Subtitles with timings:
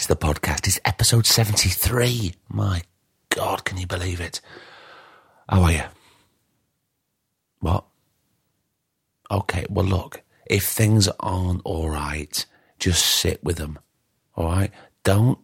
[0.00, 0.66] It's the podcast.
[0.66, 2.32] It's episode 73.
[2.48, 2.80] My
[3.28, 4.40] God, can you believe it?
[5.46, 5.82] How are you?
[7.58, 7.84] What?
[9.30, 12.46] Okay, well, look, if things aren't all right,
[12.78, 13.78] just sit with them.
[14.36, 14.70] All right?
[15.04, 15.38] Don't.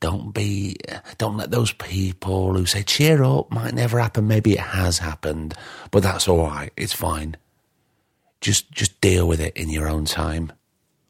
[0.00, 0.76] Don't be,
[1.18, 4.26] don't let those people who say, cheer up, might never happen.
[4.26, 5.52] Maybe it has happened,
[5.90, 6.72] but that's all right.
[6.78, 7.36] It's fine.
[8.40, 10.50] Just, just deal with it in your own time.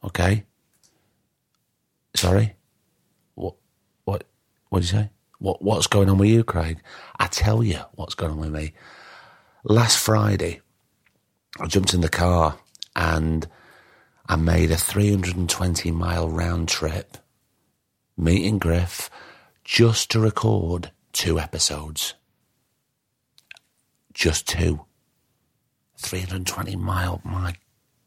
[0.03, 0.43] Okay?
[2.13, 2.55] Sorry?
[4.73, 5.09] What, what you say?
[5.37, 6.79] What, what's going on with you, Craig?
[7.19, 8.73] I tell you what's going on with me.
[9.63, 10.61] Last Friday,
[11.59, 12.57] I jumped in the car
[12.95, 13.47] and
[14.27, 17.19] I made a 320 mile round trip,
[18.17, 19.11] meeting Griff,
[19.63, 22.15] just to record two episodes.
[24.11, 24.85] Just two.
[25.99, 27.53] 320 mile, my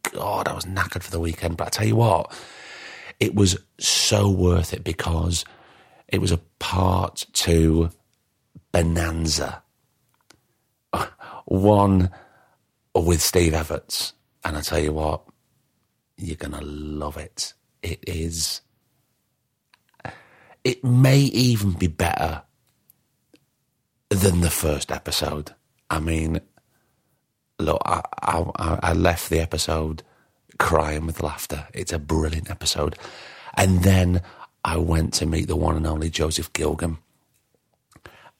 [0.03, 1.58] God, I was knackered for the weekend.
[1.58, 2.36] But I tell you what,
[3.20, 5.45] it was so worth it because
[6.08, 7.90] it was a part two
[8.72, 9.62] Bonanza.
[11.46, 12.10] One
[12.94, 14.12] with Steve Evets.
[14.44, 15.22] And I tell you what,
[16.16, 17.54] you're going to love it.
[17.82, 18.60] It is.
[20.64, 22.42] It may even be better
[24.10, 25.54] than the first episode.
[25.90, 26.40] I mean,
[27.58, 30.02] look, I, I, I left the episode
[30.58, 31.66] crying with laughter.
[31.74, 32.96] It's a brilliant episode.
[33.54, 34.22] And then
[34.67, 36.98] I went to meet the one and only Joseph Gilgun.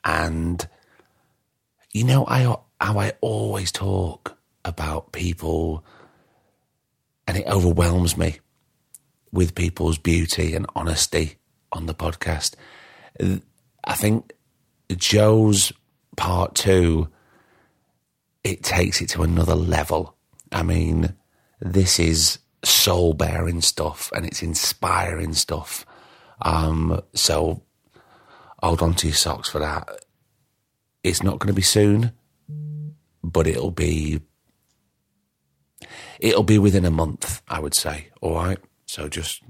[0.05, 0.69] And,
[1.93, 2.41] you know, I,
[2.81, 5.85] how I always talk about people,
[7.29, 8.41] and it overwhelms me
[9.31, 11.37] with people's beauty and honesty
[11.71, 12.57] on the podcast.
[13.85, 14.33] I think
[14.97, 15.73] Joe's
[16.17, 17.09] part two,
[18.43, 20.17] it takes it to another level.
[20.51, 21.15] I mean,
[21.61, 25.87] this is soul bearing stuff and it's inspiring stuff.
[26.43, 27.63] Um, so
[28.63, 29.89] hold on to your socks for that.
[31.03, 32.13] It's not going to be soon,
[33.23, 34.21] but it'll be
[36.19, 38.09] it'll be within a month, I would say.
[38.21, 38.59] All right.
[38.87, 39.43] So just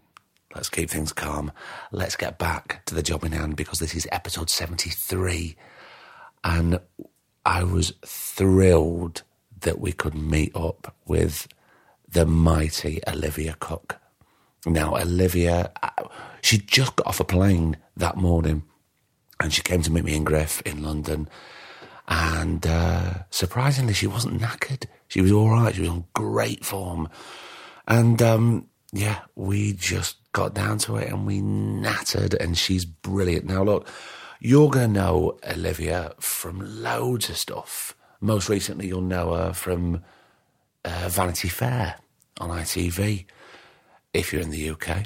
[0.55, 1.53] let's keep things calm.
[1.93, 5.57] Let's get back to the job in hand because this is episode seventy three,
[6.45, 6.81] and
[7.45, 9.23] I was thrilled
[9.61, 11.49] that we could meet up with
[12.09, 13.99] the mighty Olivia Cooke.
[14.67, 15.71] Now, Olivia,
[16.43, 18.65] she just got off a plane that morning
[19.41, 21.29] and she came to meet me in Griff in London.
[22.09, 24.87] And uh, surprisingly, she wasn't knackered.
[25.09, 25.75] She was all right.
[25.75, 27.09] She was in great form.
[27.87, 33.47] And um, yeah, we just got down to it and we nattered, and she's brilliant.
[33.47, 33.89] Now, look,
[34.41, 37.97] you're going to know Olivia from loads of stuff.
[38.21, 40.03] Most recently, you'll know her from
[40.85, 41.97] uh, Vanity Fair
[42.41, 43.27] on ITV
[44.17, 45.05] if you're in the UK.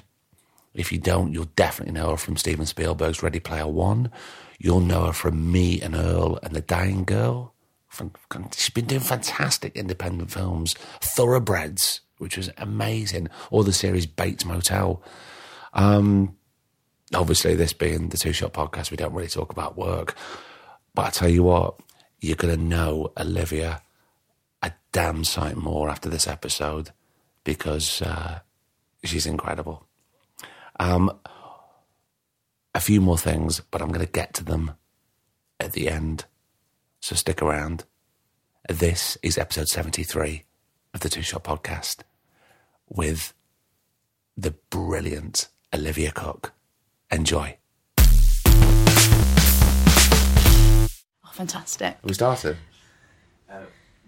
[0.73, 4.11] If you don't, you'll definitely know her from Steven Spielberg's Ready Player One.
[4.59, 7.55] You'll know her from Me and Earl and The Dying Girl.
[8.55, 10.75] She's been doing fantastic independent films.
[11.01, 15.03] Thoroughbreds, which was amazing, or the series Bates Motel.
[15.73, 16.37] Um,
[17.13, 20.15] obviously, this being the Two Shot Podcast, we don't really talk about work.
[20.95, 21.81] But I tell you what,
[22.21, 23.83] you're going to know Olivia
[24.63, 26.91] a damn sight more after this episode
[27.43, 28.41] because uh,
[29.05, 29.87] she's incredible.
[30.79, 31.11] Um,
[32.75, 34.73] a few more things, but I'm going to get to them
[35.59, 36.25] at the end.
[37.01, 37.85] So stick around.
[38.69, 40.45] This is episode 73
[40.95, 41.99] of the Two Shot Podcast
[42.89, 43.33] with
[44.37, 46.53] the brilliant Olivia Cooke.
[47.11, 47.57] Enjoy.
[51.23, 51.97] Oh, fantastic.
[52.05, 52.57] We started.
[53.51, 53.59] Uh,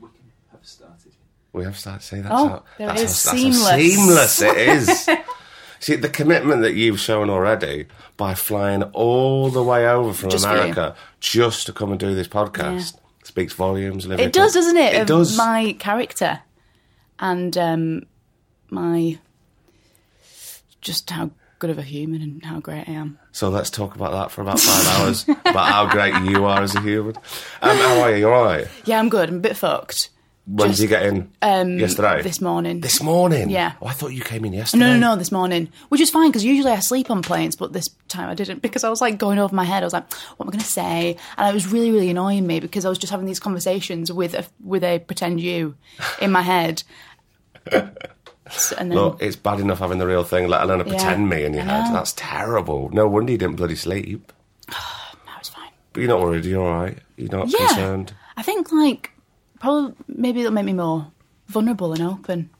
[0.01, 0.21] we can
[0.53, 1.13] have started.
[1.53, 2.03] We have started.
[2.03, 3.25] See, that's Oh, how, that's it is.
[3.25, 3.95] how, that's how Seamless.
[3.97, 5.11] seamless it is.
[5.81, 10.45] See, the commitment that you've shown already by flying all the way over from Just.
[10.45, 14.07] America just to come and do this podcast speaks volumes.
[14.07, 14.95] Olivia It does, doesn't it?
[14.95, 15.37] It of does.
[15.37, 16.41] My character
[17.19, 18.03] and um,
[18.71, 19.19] my
[20.81, 23.19] just how good of a human and how great I am.
[23.33, 25.25] So let's talk about that for about five hours.
[25.29, 27.17] about how great you are as a human.
[27.61, 28.17] Um, how are you?
[28.19, 28.67] You all right?
[28.85, 29.29] Yeah, I'm good.
[29.29, 30.11] I'm a bit fucked.
[30.45, 31.31] When did you get in?
[31.41, 32.21] Um, yesterday.
[32.21, 32.81] This morning.
[32.81, 33.49] This morning.
[33.49, 33.75] Yeah.
[33.81, 34.81] Oh, I thought you came in yesterday.
[34.85, 35.69] No, no, no, this morning.
[35.89, 38.83] Which is fine because usually I sleep on planes, but this time I didn't because
[38.83, 39.85] I was like going over my head.
[39.85, 41.17] I was like, what am I going to say?
[41.39, 44.35] And it was really, really annoying me because I was just having these conversations with
[44.35, 45.77] a, with a pretend you
[46.21, 46.83] in my head.
[48.77, 50.91] And then, Look, it's bad enough having the real thing, let alone a Yeah.
[50.91, 51.87] pretend me in your head.
[51.95, 52.91] That's terrible.
[52.93, 54.31] No wonder you didn't bloody sleep.
[54.69, 54.77] no,
[55.39, 55.71] it's fine.
[55.93, 56.45] But you're not worried.
[56.45, 56.99] You're all right.
[57.17, 57.67] You're not Yeah.
[57.69, 58.13] concerned.
[58.37, 59.12] I think like
[59.63, 61.11] probably maybe it'll make me more
[61.47, 62.51] vulnerable and open.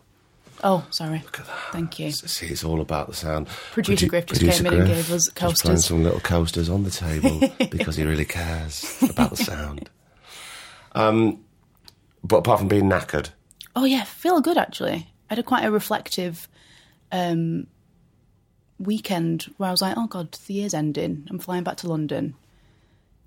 [0.65, 1.19] Oh, sorry.
[1.25, 1.59] Look at that.
[1.73, 2.13] Thank you.
[2.13, 3.49] See, it's all about the sound.
[3.73, 5.85] Producer Produ- Griff just Producer came in and gave us coasters.
[5.85, 7.41] some little coasters on the table
[7.71, 9.91] because he really cares about the sound.
[10.93, 11.45] Um,
[12.23, 13.31] but apart from being knackered,
[13.75, 15.09] Oh yeah, feel good actually.
[15.31, 16.47] I had a quite a reflective
[17.11, 17.67] um,
[18.79, 21.27] weekend where I was like, oh god, the year's ending.
[21.31, 22.35] I'm flying back to London.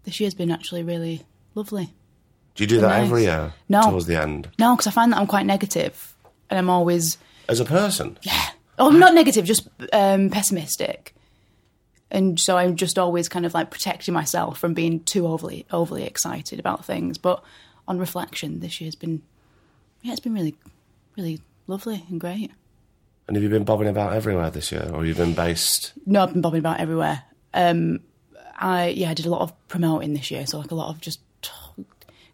[0.03, 1.23] This year's been actually really
[1.55, 1.93] lovely.
[2.55, 3.53] Do you do that every year?
[3.69, 3.81] No.
[3.83, 6.15] Towards the end, No, because I find that I'm quite negative,
[6.49, 7.17] and I'm always
[7.47, 8.17] as a person.
[8.23, 8.49] yeah.
[8.77, 11.13] Oh, I'm not negative, just um, pessimistic.
[12.11, 16.03] And so I'm just always kind of like protecting myself from being too overly overly
[16.03, 17.17] excited about things.
[17.17, 17.43] But
[17.87, 19.21] on reflection, this year's been
[20.01, 20.55] yeah, it's been really,
[21.17, 22.51] really lovely and great.
[23.27, 25.93] And have you been bobbing about everywhere this year, or have you been based?
[26.05, 27.23] No, I've been bobbing about everywhere.
[27.53, 28.01] Um,
[28.57, 31.01] I yeah, I did a lot of promoting this year, so like a lot of
[31.01, 31.19] just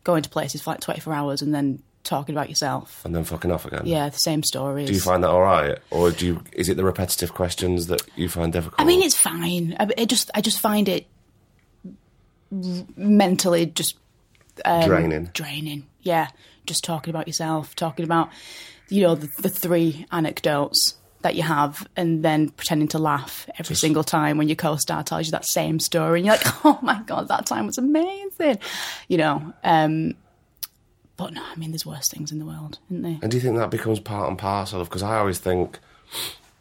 [0.03, 3.03] going to places for like 24 hours and then talking about yourself.
[3.05, 3.83] And then fucking off again.
[3.85, 4.87] Yeah, the same stories.
[4.87, 6.43] Do you find that all right, or do you?
[6.53, 8.79] Is it the repetitive questions that you find difficult?
[8.79, 9.75] I mean, it's fine.
[9.79, 11.07] I, it just I just find it
[12.51, 13.97] mentally just
[14.65, 15.29] um, draining.
[15.33, 15.87] draining.
[16.01, 16.29] Yeah,
[16.65, 18.29] just talking about yourself, talking about
[18.89, 23.75] you know the, the three anecdotes that you have, and then pretending to laugh every
[23.75, 27.01] single time when your co-star tells you that same story, and you're like, "Oh my
[27.05, 28.59] god, that time was amazing,"
[29.07, 29.53] you know.
[29.63, 30.15] Um,
[31.17, 33.19] but no, I mean, there's worse things in the world, isn't there?
[33.21, 34.89] And do you think that becomes part and parcel of?
[34.89, 35.79] Because I always think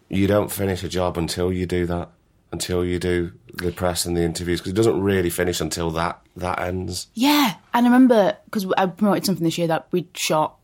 [0.08, 2.10] you don't finish a job until you do that,
[2.52, 6.20] until you do the press and the interviews, because it doesn't really finish until that
[6.36, 7.06] that ends.
[7.14, 10.56] Yeah, and I remember because I promoted something this year that we shot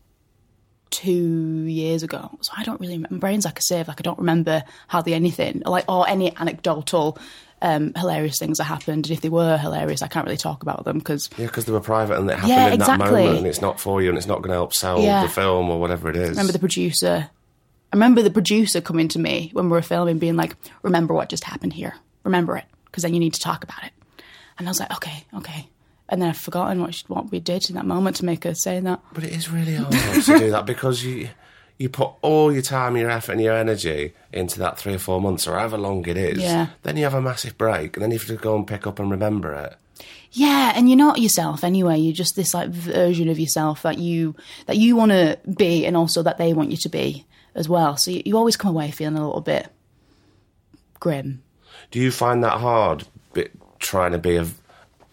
[0.89, 2.29] two years ago.
[2.41, 2.97] So I don't really.
[2.97, 3.87] My brain's like a sieve.
[3.87, 7.17] Like I don't remember hardly anything, like or any anecdotal,
[7.61, 9.05] um, hilarious things that happened.
[9.07, 11.71] And if they were hilarious, I can't really talk about them because Yeah, because they
[11.71, 14.17] were private and it happened Yeah, in that moment, and it's not for you, and
[14.17, 15.23] it's not going to help sell Yeah.
[15.23, 16.29] the film or whatever it is.
[16.29, 17.29] I remember the producer.
[17.91, 21.29] I remember the producer coming to me when we were filming, being like, "Remember what
[21.29, 21.93] just happened here.
[22.23, 23.91] Remember it, because then you need to talk about it."
[24.57, 25.69] And I was like, "Okay, okay."
[26.09, 28.55] And then I've forgotten what she, what we did in that moment to make her
[28.55, 29.01] say that.
[29.13, 31.29] But it is really hard to do that because you
[31.77, 35.21] you put all your time, your effort, and your energy into that three or four
[35.21, 36.39] months, or however long it is.
[36.39, 36.67] Yeah.
[36.83, 38.99] Then you have a massive break, and then you have to go and pick up
[38.99, 39.75] and remember it.
[40.31, 41.97] Yeah, and you're not yourself anyway.
[41.97, 45.95] You're just this like version of yourself that you that you want to be, and
[45.95, 47.25] also that they want you to be
[47.55, 47.97] as well.
[47.97, 49.67] So you, you always come away feeling a little bit
[50.99, 51.43] grim.
[51.91, 54.47] Do you find that hard, bit, trying to be a,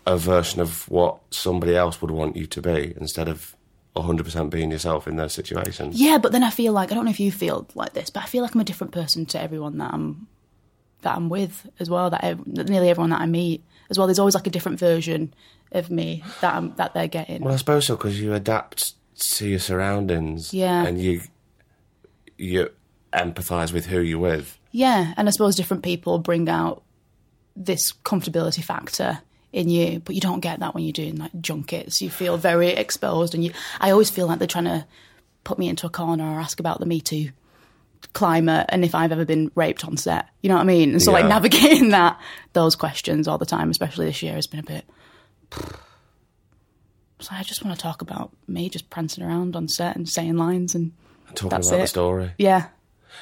[0.06, 3.56] a version of what somebody else would want you to be instead of
[3.96, 6.00] 100% being yourself in those situations?
[6.00, 8.22] Yeah, but then I feel like I don't know if you feel like this, but
[8.22, 10.26] I feel like I'm a different person to everyone that I'm
[11.02, 12.10] that I'm with as well.
[12.10, 14.06] That, that nearly everyone that I meet as well.
[14.06, 15.34] There's always like a different version
[15.72, 17.42] of me that I'm, that they're getting.
[17.42, 20.52] Well, I suppose so because you adapt to your surroundings.
[20.52, 20.84] Yeah.
[20.84, 21.20] And you
[22.36, 22.70] you
[23.12, 24.58] empathise with who you're with.
[24.72, 26.82] Yeah, and I suppose different people bring out
[27.54, 29.20] this comfortability factor
[29.54, 32.02] in you, but you don't get that when you're doing like junkets.
[32.02, 33.52] You feel very exposed, and you.
[33.80, 34.86] I always feel like they're trying to
[35.44, 37.30] put me into a corner or ask about the Me Too
[38.12, 40.28] climate and if I've ever been raped on set.
[40.42, 40.90] You know what I mean?
[40.92, 42.20] And so like navigating that
[42.52, 44.84] those questions all the time, especially this year, has been a bit.
[47.20, 50.36] So I just want to talk about me just prancing around on set and saying
[50.36, 50.92] lines and
[51.34, 52.32] Talking That's about the story.
[52.36, 52.66] yeah.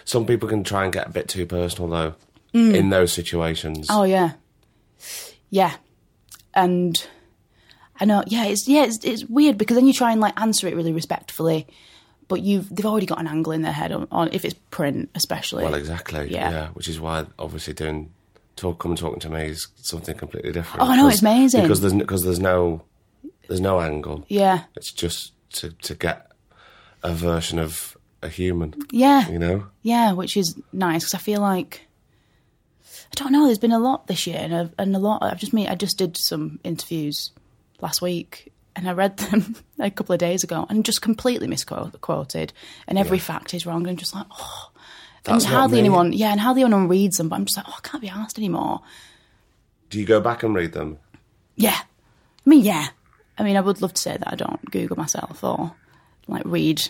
[0.04, 2.14] Some people can try and get a bit too personal though
[2.52, 3.86] in those situations.
[3.88, 3.96] Mm.
[3.96, 4.32] Oh yeah,
[5.50, 5.74] yeah,
[6.54, 7.06] and
[8.00, 8.22] I know.
[8.26, 10.92] Yeah, it's yeah, it's, it's weird because then you try and like answer it really
[10.92, 11.66] respectfully,
[12.28, 15.10] but you've they've already got an angle in their head on, on if it's print,
[15.14, 15.64] especially.
[15.64, 16.30] Well, exactly.
[16.30, 16.50] Yeah.
[16.50, 16.68] Yeah.
[16.70, 18.10] Which is why obviously doing
[18.56, 20.82] talk, come and talking to me is something completely different.
[20.86, 21.62] Oh, I know, it's amazing.
[21.62, 22.82] because there's because there's no
[23.48, 24.24] there's no angle.
[24.28, 26.30] yeah, It's just to to get
[27.02, 28.74] a version of a human.
[28.92, 29.66] yeah, You know.
[29.82, 31.80] yeah, which is nice because I feel like
[33.12, 33.46] I don't know.
[33.46, 35.22] There's been a lot this year, and a, and a lot.
[35.22, 35.68] I've just made.
[35.68, 37.30] I just did some interviews
[37.80, 42.52] last week, and I read them a couple of days ago, and just completely misquoted,
[42.88, 43.86] and every fact is wrong.
[43.86, 44.68] And just like, oh.
[45.24, 45.80] That's and hardly me.
[45.80, 47.28] anyone, yeah, and hardly anyone reads them.
[47.28, 48.80] But I'm just like, oh, I can't be asked anymore.
[49.88, 50.98] Do you go back and read them?
[51.54, 52.88] Yeah, I mean, yeah.
[53.38, 55.74] I mean, I would love to say that I don't Google myself or
[56.26, 56.82] like read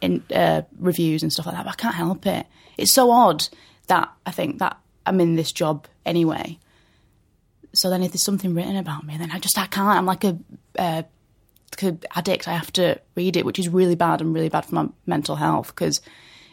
[0.00, 1.64] in, uh, reviews and stuff like that.
[1.64, 2.46] But I can't help it.
[2.76, 3.48] It's so odd
[3.86, 6.58] that I think that I'm in this job anyway.
[7.72, 9.96] So then, if there's something written about me, then I just I can't.
[9.98, 10.38] I'm like a,
[10.78, 11.02] uh,
[11.82, 12.48] a addict.
[12.48, 15.36] I have to read it, which is really bad and really bad for my mental
[15.36, 16.00] health because,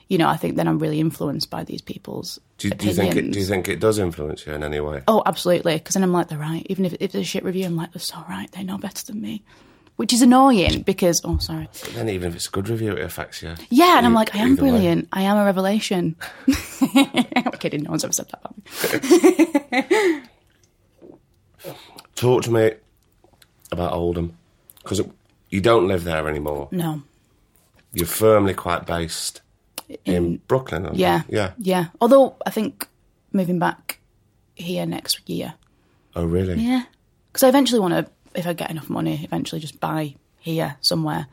[0.07, 2.93] you know, I think then I'm really influenced by these people's Do you, do you
[2.93, 3.31] think it?
[3.31, 5.01] Do you think it does influence you in any way?
[5.07, 5.77] Oh, absolutely.
[5.77, 6.65] Because then I'm like, they're right.
[6.69, 8.51] Even if, if it's a shit review, I'm like, they're so right.
[8.51, 9.43] They know better than me.
[9.97, 11.67] Which is annoying because, oh, sorry.
[11.81, 13.55] But then even if it's a good review, it affects you.
[13.69, 14.69] Yeah, and I'm like, I am either way.
[14.69, 15.07] brilliant.
[15.11, 16.15] I am a revelation.
[17.35, 17.81] I'm kidding.
[17.83, 18.55] No one's ever said that about
[21.63, 21.73] me.
[22.15, 22.71] Talk to me
[23.71, 24.37] about Oldham
[24.83, 25.01] because
[25.49, 26.67] you don't live there anymore.
[26.71, 27.01] No.
[27.93, 29.41] You're firmly quite based
[30.05, 30.85] in, Brooklyn.
[30.85, 31.01] aren't you?
[31.05, 31.21] Yeah.
[31.29, 31.53] Yeah.
[31.57, 31.85] Yeah.
[32.01, 32.87] Although I think
[33.31, 33.99] moving back
[34.55, 35.55] here next year.
[36.15, 36.55] Oh, really?
[36.55, 36.83] Yeah.
[37.31, 41.27] Because I eventually want to, if I get enough money, eventually just buy here somewhere.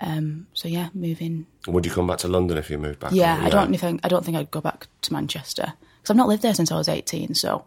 [0.00, 1.46] Um, so yeah, moving.
[1.66, 3.12] Would you come back to London if you moved back?
[3.12, 6.28] Yeah, I don't think I don't think I'd go back to Manchester because I've not
[6.28, 7.34] lived there since I was eighteen.
[7.34, 7.64] So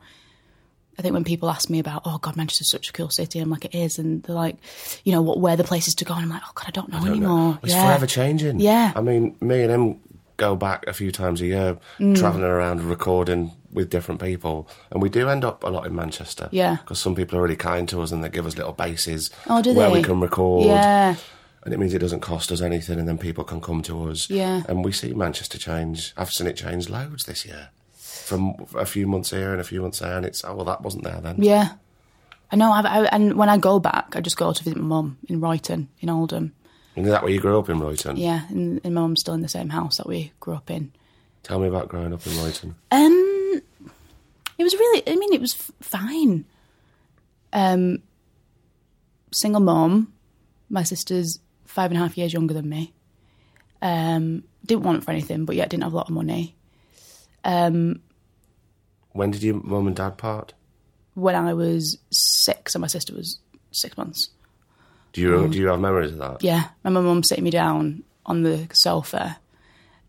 [0.98, 3.50] I think when people ask me about, oh God, Manchester's such a cool city, I'm
[3.50, 4.58] like, it is, and they're like,
[5.04, 6.90] you know, what where the places to go, and I'm like, oh God, I don't
[6.90, 7.28] know I don't know.
[7.28, 7.60] anymore.
[7.64, 7.88] It's yeah.
[7.88, 8.60] forever changing.
[8.60, 8.92] Yeah.
[8.96, 10.00] I mean, me and him
[10.40, 12.18] go back a few times a year, Mm.
[12.18, 16.50] travelling around recording with different people, and we do end up a lot in Manchester.
[16.52, 16.78] Yeah.
[16.78, 19.62] Because some people are really kind to us and they give us little bases Oh,
[19.74, 20.66] where we can record.
[20.66, 21.16] Yeah.
[21.64, 24.30] And it means it doesn't cost us anything, and then people can come to us.
[24.30, 24.64] Yeah.
[24.68, 26.14] And we see Manchester change.
[26.18, 27.70] I've seen it change loads this year.
[27.94, 30.82] From a few months here and a few months there, and it's, oh, well, that
[30.82, 31.36] wasn't there then.
[31.44, 31.74] Yeah.
[32.52, 34.86] I know, I've, I, and when I go back, I just go to visit my
[34.86, 36.54] mum in Royton, in Oldham.
[37.00, 38.18] And is that where you grew up in Royton?
[38.18, 40.92] Yeah, and, and my mum's still in the same house that we grew up in.
[41.44, 42.74] Tell me about growing up in Royton.
[42.92, 43.62] Um,
[44.58, 45.04] it was really.
[45.08, 46.44] I mean, it was f- fine.
[47.54, 48.00] Um,
[49.32, 50.12] single mom.
[50.70, 52.92] My sister's five and a half years younger than me.
[53.82, 56.54] Um, didn't want it for anything, but yet didn't have a lot of money.
[57.46, 58.02] Um,
[59.14, 60.54] When did your mum and dad part?
[61.14, 63.40] when I was six, and my sister was
[63.72, 64.32] six months.
[65.14, 66.44] Do you do you have memories of that?
[66.44, 69.40] Yeah, my mum sitting me down on the sofa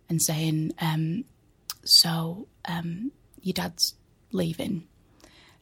[0.08, 1.24] and saying, um,
[1.84, 3.94] "So, um, your dad's
[4.32, 4.84] leaving,"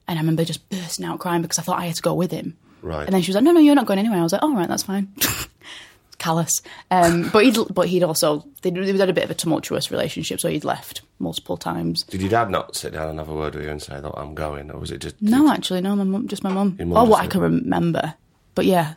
[0.09, 2.33] and I remember just bursting out crying because I thought I had to go with
[2.33, 2.57] him.
[2.83, 3.05] Right.
[3.05, 4.55] And then she was like, "No, no, you're not going anywhere." I was like, "All
[4.55, 5.13] right, that's fine."
[6.19, 9.93] Callous, um, but he'd but he'd also they'd, they'd had a bit of a tumultuous
[9.93, 12.03] relationship, so he'd left multiple times.
[12.03, 14.13] Did your dad not sit down and have a word with you and say that
[14.17, 16.77] I'm going, or was it just No, actually, no, my mum, just my mum.
[16.81, 18.15] Oh, what I can remember,
[18.57, 18.95] but yeah,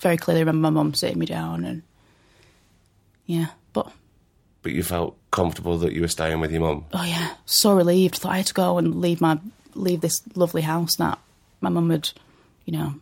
[0.00, 1.82] very clearly remember my mum sitting me down and
[3.26, 3.92] yeah, but
[4.62, 6.86] But you felt comfortable that you were staying with your mum.
[6.92, 8.16] oh yeah, so relieved.
[8.16, 9.38] Thought I had to go and leave my
[9.74, 11.18] leave this lovely house that
[11.60, 12.10] my mum had,
[12.64, 12.94] you know,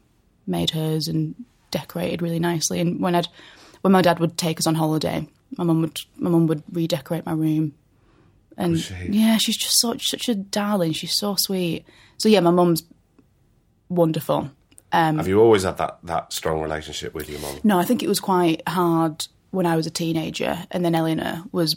[0.46, 1.34] made hers and
[1.70, 2.80] decorated really nicely.
[2.80, 3.28] And when I'd
[3.80, 5.26] when my dad would take us on holiday,
[5.56, 7.74] my mum would my mum would redecorate my room.
[8.56, 8.94] And she?
[9.10, 10.92] yeah, she's just such such a darling.
[10.92, 11.84] She's so sweet.
[12.18, 12.82] So yeah, my mum's
[13.88, 14.50] wonderful.
[14.92, 17.58] Um, Have you always had that, that strong relationship with your mum?
[17.62, 21.44] No, I think it was quite hard when I was a teenager, and then Eleanor
[21.52, 21.76] was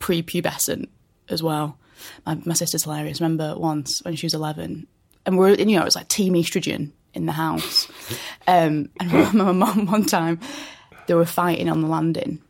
[0.00, 0.88] prepubescent
[1.28, 1.78] as well.
[2.26, 3.20] My, my sister's hilarious.
[3.20, 4.86] Remember once when she was eleven,
[5.24, 7.88] and we're you know it was like team estrogen in the house,
[8.46, 10.40] um, and my mum one time
[11.06, 12.40] they were fighting on the landing.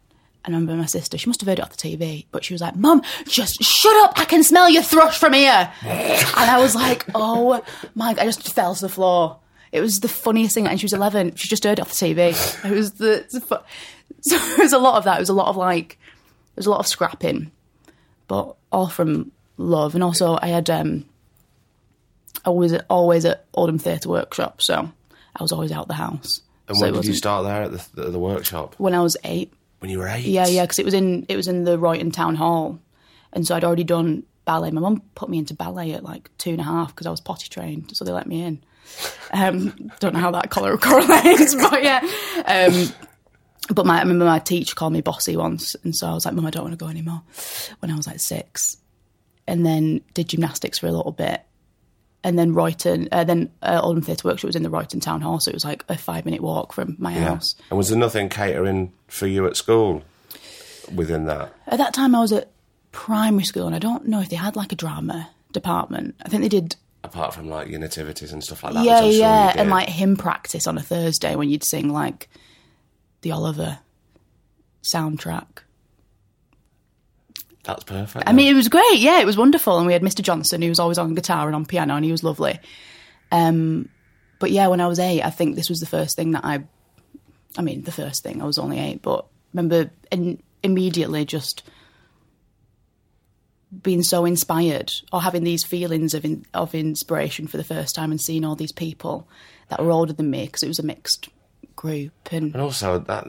[0.45, 2.53] And I remember my sister, she must have heard it off the TV, but she
[2.53, 5.73] was like, Mum, just shut up, I can smell your thrush from here.
[5.83, 7.63] and I was like, oh
[7.95, 9.39] my, I just fell to the floor.
[9.73, 10.67] It was the funniest thing.
[10.67, 12.65] And she was 11, she just heard it off the TV.
[12.65, 13.57] It was the, the fu-
[14.21, 15.17] so it was a lot of that.
[15.17, 15.99] It was a lot of like,
[16.55, 17.51] there was a lot of scrapping,
[18.29, 19.95] but all from love.
[19.95, 21.07] And also I had, um,
[22.45, 24.91] I was always at Oldham Theatre Workshop, so
[25.37, 26.43] I was always out the house.
[26.69, 28.75] And so when it did you start there at the, the, the workshop?
[28.79, 29.53] When I was eight.
[29.79, 30.25] When you were eight?
[30.25, 32.79] Yeah, yeah, because it was in it was in the Royton Town Hall,
[33.33, 34.71] and so I'd already done ballet.
[34.71, 37.21] My mum put me into ballet at like two and a half because I was
[37.21, 38.63] potty trained, so they let me in.
[39.33, 42.01] Um, don't know how that color correlates, but yeah.
[42.47, 42.89] Um,
[43.75, 46.35] but my, I remember my teacher called me bossy once, and so I was like,
[46.35, 47.23] "Mum, I don't want to go anymore."
[47.81, 48.77] When I was like six,
[49.47, 51.41] and then did gymnastics for a little bit,
[52.25, 55.41] and then Royton, uh, then uh, Oldham Theatre Workshop was in the Royton Town Hall,
[55.41, 57.29] so it was like a five minute walk from my Yeah.
[57.31, 57.55] house.
[57.71, 60.03] And was there nothing catering for you at school
[60.95, 61.55] within that?
[61.67, 62.51] At that time, I was at
[62.91, 66.17] primary school, and I don't know if they had like a drama department.
[66.25, 66.77] I think they did.
[67.05, 68.85] Apart from like your nativities and stuff like that.
[68.85, 72.29] yeah, I'm sure yeah, and like hymn practice on a Thursday when you'd sing like
[73.23, 73.81] the Oliver
[74.83, 75.47] soundtrack.
[77.65, 78.29] That's perfect.
[78.29, 78.99] I mean, it was great.
[78.99, 80.23] Yeah, it was wonderful, and we had Mr.
[80.23, 82.59] Johnson, who was always on guitar and on piano, and he was lovely.
[83.31, 83.89] Um,
[84.39, 86.65] but yeah, when I was eight, I think this was the first thing that I
[87.57, 91.63] I mean, the first thing I was only eight, but remember in, immediately just
[93.83, 98.11] being so inspired or having these feelings of in, of inspiration for the first time
[98.11, 99.27] and seeing all these people
[99.69, 101.29] that were older than me because it was a mixed
[101.75, 103.27] group and And also that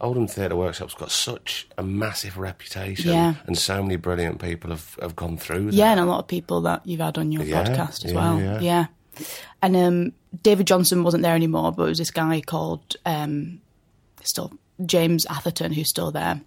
[0.00, 3.34] Oldham Theatre Workshop's got such a massive reputation, Yeah.
[3.46, 5.70] and so many brilliant people have, have gone through.
[5.72, 8.14] yeah, and a lot of people that you've had on your Yeah, podcast as yeah,
[8.14, 8.40] well.
[8.40, 8.60] yeah.
[8.60, 8.86] Yeah.
[9.62, 13.60] And um, David Johnson wasn't there anymore, but it was this guy called um,
[14.22, 14.52] still
[14.86, 16.40] James Atherton who's still there,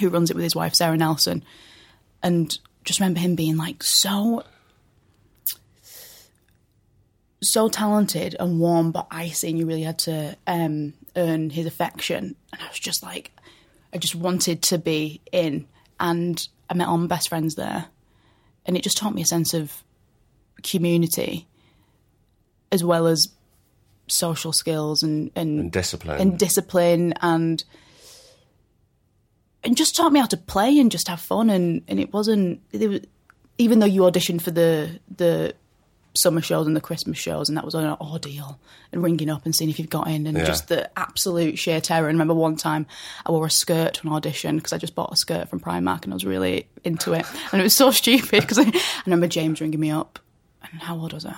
[0.00, 1.42] who runs it with his wife Sarah Nelson,
[2.26, 4.42] and just remember him being like so
[7.40, 12.34] so talented and warm but icy and you really had to um, earn his affection.
[12.52, 13.30] And I was just like
[13.94, 15.66] I just wanted to be in.
[16.00, 17.86] And I met all my best friends there.
[18.64, 19.84] And it just taught me a sense of
[20.64, 21.46] community
[22.72, 23.28] as well as
[24.08, 26.20] social skills and and, and discipline.
[26.20, 27.62] and discipline and
[29.66, 32.60] and just taught me how to play and just have fun and and it wasn't
[32.72, 33.00] it was,
[33.58, 35.54] even though you auditioned for the the
[36.14, 38.58] summer shows and the Christmas shows and that was an ordeal
[38.90, 40.44] and ringing up and seeing if you've got in and Yeah.
[40.44, 42.08] just the absolute sheer terror.
[42.08, 42.86] And remember one time
[43.26, 46.04] I wore a skirt to an audition because I just bought a skirt from Primark
[46.04, 49.26] and I was really into it and it was so stupid because I, I remember
[49.26, 50.18] James ringing me up
[50.72, 51.32] and how old was I?
[51.32, 51.34] I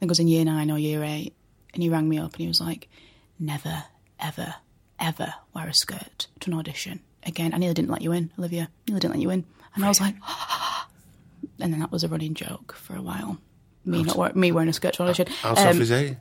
[0.00, 1.34] think I was in year nine or year eight
[1.74, 2.88] and he rang me up and he was like,
[3.38, 3.84] never,
[4.18, 4.54] ever,
[4.98, 7.54] ever wear a skirt to an audition again.
[7.54, 8.68] I nearly didn't let you in, Olivia.
[8.86, 9.44] Nearly didn't let you in.
[9.74, 10.14] And I was like,
[11.60, 13.38] and then that was a running joke for a while.
[13.84, 15.26] Me not wear, me wearing a skirt to an audition.
[15.40, 16.16] How tough Um, is he?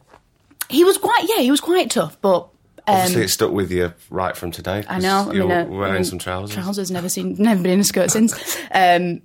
[0.70, 2.48] he was quite, yeah, he was quite tough, but
[2.90, 4.82] Obviously, it stuck with you right from today.
[4.88, 5.28] I know.
[5.30, 6.56] I You're mean, uh, wearing I mean, some trousers.
[6.56, 6.90] Trousers.
[6.90, 7.36] Never seen.
[7.40, 8.58] Never been in a skirt since.
[8.72, 9.22] Um,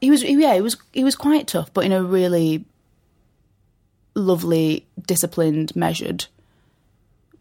[0.00, 0.24] he was.
[0.24, 0.76] Yeah, he was.
[0.92, 2.64] He was quite tough, but in a really
[4.16, 6.26] lovely, disciplined, measured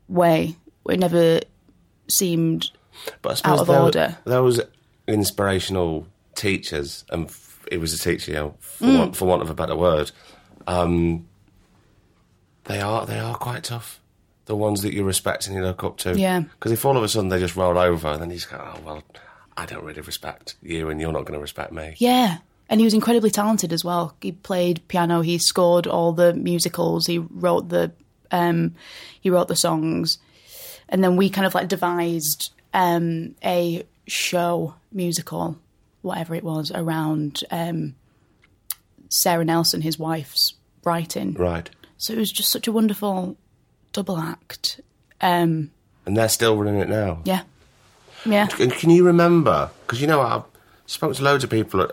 [0.07, 0.55] way.
[0.87, 1.39] It never
[2.07, 2.69] seemed.
[3.21, 4.17] But I suppose of tho- order.
[4.25, 4.61] Those
[5.07, 7.31] inspirational teachers, and
[7.71, 8.97] it was a teacher, you know, for, Mm.
[8.99, 10.11] want, for want of a better word,
[10.67, 11.25] um,
[12.65, 13.99] they are they are quite tough.
[14.45, 16.17] The ones that you respect and you look up to.
[16.19, 16.41] Yeah.
[16.41, 18.79] Because if all of a sudden they just roll over, then you just go, oh
[18.85, 19.03] well,
[19.55, 21.95] I don't really respect you, and you're not going to respect me.
[21.97, 22.37] Yeah,
[22.69, 24.15] and he was incredibly talented as well.
[24.21, 25.21] He played piano.
[25.21, 27.07] He scored all the musicals.
[27.07, 27.91] He wrote the.
[28.31, 28.73] Um,
[29.21, 30.17] he wrote the songs,
[30.89, 35.57] and then we kind of like devised um, a show musical,
[36.01, 37.95] whatever it was, around um,
[39.09, 41.33] Sarah Nelson, his wife's writing.
[41.33, 41.69] Right.
[41.97, 43.37] So it was just such a wonderful
[43.93, 44.81] double act.
[45.21, 45.71] Um,
[46.05, 47.21] And they're still running it now.
[47.23, 47.43] yeah,
[48.25, 49.69] yeah, And can you remember?
[49.85, 50.43] Because you know, I've
[50.85, 51.91] spoken to loads of people at,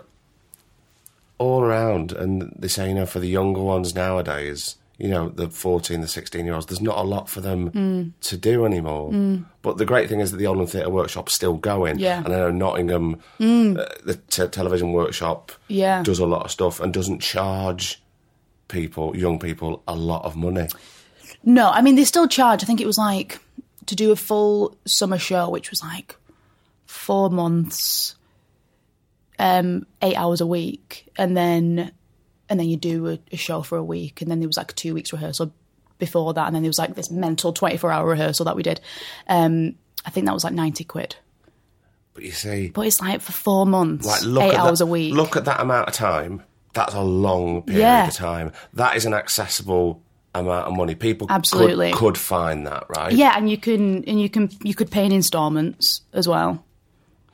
[1.37, 5.49] all around, and they say, you know, for the younger ones nowadays, you know, the
[5.49, 8.11] 14, the 16 year olds, there's not a lot for them Mm.
[8.21, 9.11] to do anymore.
[9.63, 11.97] But the great thing is that the Oldham Theatre Workshop's still going.
[11.99, 12.21] Yeah.
[12.21, 12.25] Mm.
[12.25, 16.03] And I know Nottingham, uh, the te- television workshop, Yeah.
[16.03, 18.01] does a lot of stuff and doesn't charge
[18.67, 20.67] people, young people, a lot of money.
[21.43, 22.63] No, I mean they still charge.
[22.63, 23.39] I think it was like
[23.87, 26.15] to do a full summer show, which was like
[26.85, 28.15] four months,
[29.39, 31.91] um, eight hours a week, and then
[32.51, 34.71] and then you do a, a show for a week, and then there was like
[34.73, 35.51] a two weeks rehearsal
[35.97, 38.61] before that, and then there was like this mental twenty four hour rehearsal that we
[38.63, 38.79] did.
[39.27, 41.15] Um, I think that was like ninety quid,
[42.13, 44.85] But you see, but it's like for four months, Like, look eight at hours that,
[44.85, 45.13] a week.
[45.15, 46.43] Look at that amount of time.
[46.73, 48.07] That's a long period Yeah.
[48.07, 48.51] of time.
[48.73, 50.01] That is an accessible
[50.33, 50.95] amount of money.
[50.95, 51.91] People could- Absolutely.
[51.91, 53.11] could, find that, right?
[53.13, 56.63] Yeah, and you can and you can you could pay in instalments as well.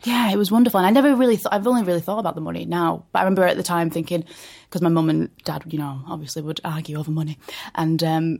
[0.03, 0.77] Yeah, it was wonderful.
[0.79, 3.05] And I never really thought, I've only really thought about the money now.
[3.11, 4.23] But I remember at the time thinking,
[4.69, 7.37] because my mum and dad, you know, obviously would argue over money.
[7.73, 8.39] And um,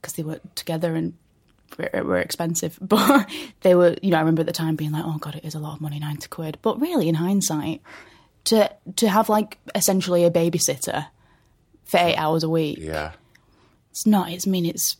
[0.00, 1.14] because they were together and
[1.78, 2.78] were, were expensive.
[2.82, 3.28] But
[3.60, 5.54] they were, you know, I remember at the time being like, oh God, it is
[5.54, 6.58] a lot of money, 90 quid.
[6.62, 7.80] But really, in hindsight,
[8.44, 11.06] to, to have like essentially a babysitter
[11.84, 13.12] for eight hours a week, Yeah.
[13.90, 14.96] it's not, it's, I mean, it's,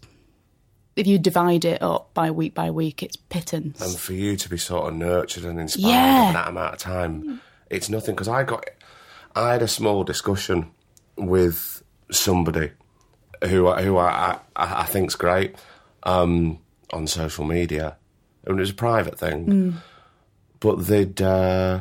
[1.01, 3.81] if you divide it up by week by week, it's pittance.
[3.81, 6.23] And for you to be sort of nurtured and inspired Yeah.
[6.25, 8.15] over that amount of time, it's nothing.
[8.15, 8.65] Because I got,
[9.35, 10.71] I had a small discussion
[11.17, 12.71] with somebody
[13.49, 15.57] who I- who I I, I think's great
[16.03, 16.59] um,
[16.93, 17.97] on social media,
[18.45, 19.77] and it was a private thing,
[20.61, 21.81] but they'd uh,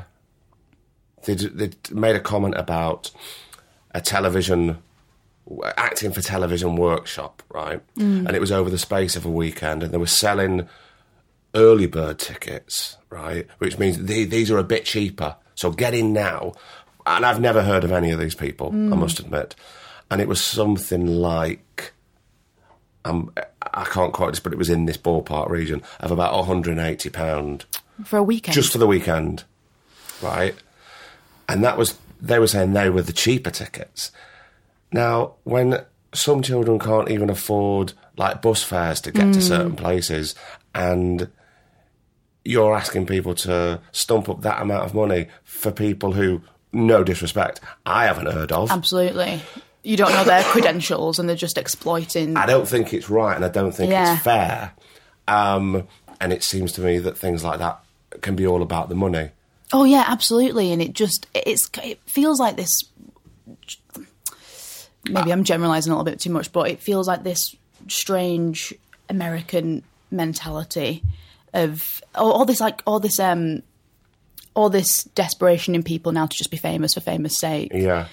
[1.26, 3.12] they'd they'd made a comment about
[3.92, 4.78] a television
[5.78, 7.82] acting for television workshop, right?
[7.98, 10.68] And it was over the space of a weekend, and they were selling
[11.56, 13.48] early bird tickets, right?
[13.58, 15.36] Which means the, these are a bit cheaper.
[15.56, 16.54] So get in now.
[17.06, 19.56] And I've never heard of any of these people, I must admit.
[20.12, 21.92] And it was something like,
[23.04, 23.32] um,
[23.74, 27.66] I can't quote this, but it was in this ballpark region of about 180 pound
[28.04, 28.54] For a weekend.
[28.54, 29.44] just for the weekend,
[30.22, 30.54] right?
[31.48, 34.12] And that was they were saying they were the cheaper tickets.
[34.92, 40.36] Now, when some children can't even afford like bus fares to get to certain places,
[40.74, 41.30] and
[42.44, 46.42] you're asking people to stump up that amount of money for people who,
[46.74, 48.72] no disrespect, I haven't heard of.
[48.72, 49.42] Absolutely.
[49.84, 52.36] You don't know their credentials and they're just exploiting.
[52.36, 54.16] I don't think it's right, and I don't think Yeah.
[54.16, 54.72] it's fair.
[55.28, 55.88] Um,
[56.20, 57.80] and it seems to me that things like that
[58.22, 59.30] can be all about the money.
[59.72, 60.72] Oh yeah, absolutely.
[60.74, 62.84] And it just it's it feels like this.
[65.10, 67.56] Maybe I'm generalizing a little bit too much, but it feels like this
[67.88, 68.74] strange
[69.10, 71.04] American mentality
[71.54, 73.64] of all, all this like all this um
[74.56, 77.72] all this desperation in people now to just be famous for famous sake.
[77.74, 78.08] Yeah.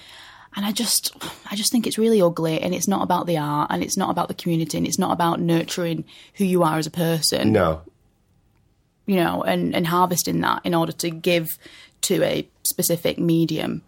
[0.55, 1.15] And I just,
[1.51, 4.09] I just think it's really ugly, and it's not about the art, and it's not
[4.09, 6.05] about the community, and it's not about nurturing
[6.35, 7.81] who you are as a person No.
[9.05, 11.59] you know, and, and harvesting that in order to give
[12.01, 13.83] to a specific medium.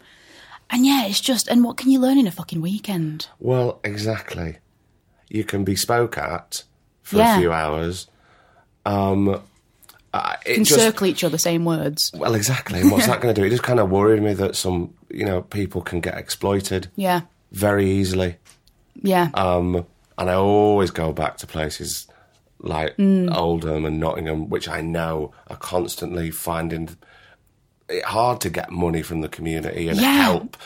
[0.70, 3.28] And yeah, it's just, and what can you learn in a fucking weekend?
[3.38, 4.58] Well, exactly.
[5.28, 6.62] You can be spoke at
[7.02, 7.36] for Yeah.
[7.36, 8.06] a few hours.
[8.86, 9.40] Um,
[10.12, 12.10] uh, it And just circle each other, same words.
[12.14, 12.80] well, exactly.
[12.80, 13.46] And what's that going to do?
[13.46, 17.22] It just kind of worried me that some, you know, people can get exploited Yeah,
[17.52, 18.36] very easily.
[19.02, 19.86] yeah, Um,
[20.18, 22.06] and I always go back to places
[22.60, 23.34] like Mm.
[23.34, 26.96] Oldham and Nottingham, which I know are constantly finding
[27.90, 30.22] it hard to get money from the community and Yeah.
[30.22, 30.56] help.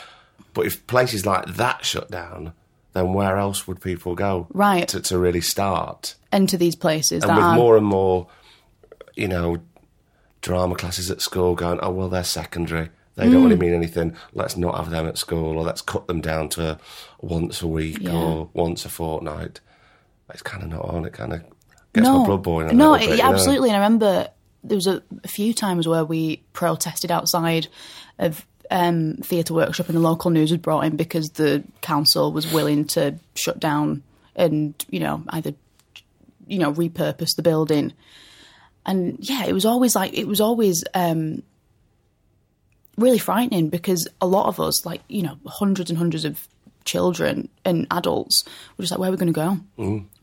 [0.53, 2.53] But if places like that shut down,
[2.93, 4.47] then where else would people go?
[4.53, 4.87] Right.
[4.89, 6.15] To, to really start?
[6.31, 8.27] and to these places And with are, more and more,
[9.15, 9.57] you know,
[10.41, 12.89] drama classes at school going, oh, well, they're secondary.
[13.15, 13.43] They don't Mm.
[13.45, 14.15] really mean anything.
[14.33, 16.77] Let's not have them at school, or let's cut them down to
[17.21, 18.11] once a week Yeah.
[18.13, 19.61] or once a fortnight.
[20.33, 21.05] It's kind of not on.
[21.05, 21.41] It kind of
[21.93, 22.75] gets no, my blood boiling.
[22.75, 23.29] No, bit, it- you know?
[23.31, 23.69] absolutely.
[23.69, 24.27] And I remember
[24.67, 27.67] there was a, a few times where we protested outside
[28.19, 32.51] of um, theatre workshop, and the local news was brought in because the council was
[32.51, 34.03] willing to shut down
[34.35, 35.53] and you know either
[36.47, 37.93] you know repurpose the building.
[38.85, 41.41] And yeah, it was always like it was always um,
[42.97, 46.47] really frightening because a lot of us, like you know, hundreds and hundreds of
[46.85, 48.43] children and adults,
[48.77, 49.59] were just like, "Where are we going to go?"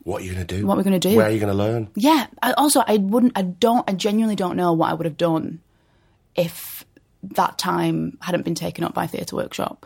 [0.03, 0.65] What are you going to do?
[0.65, 1.15] What we're we gonna do?
[1.15, 1.89] Where are you going to learn?
[1.95, 2.27] Yeah.
[2.41, 3.33] I, also, I wouldn't.
[3.37, 3.89] I don't.
[3.89, 5.61] I genuinely don't know what I would have done
[6.35, 6.85] if
[7.23, 9.85] that time hadn't been taken up by theatre workshop.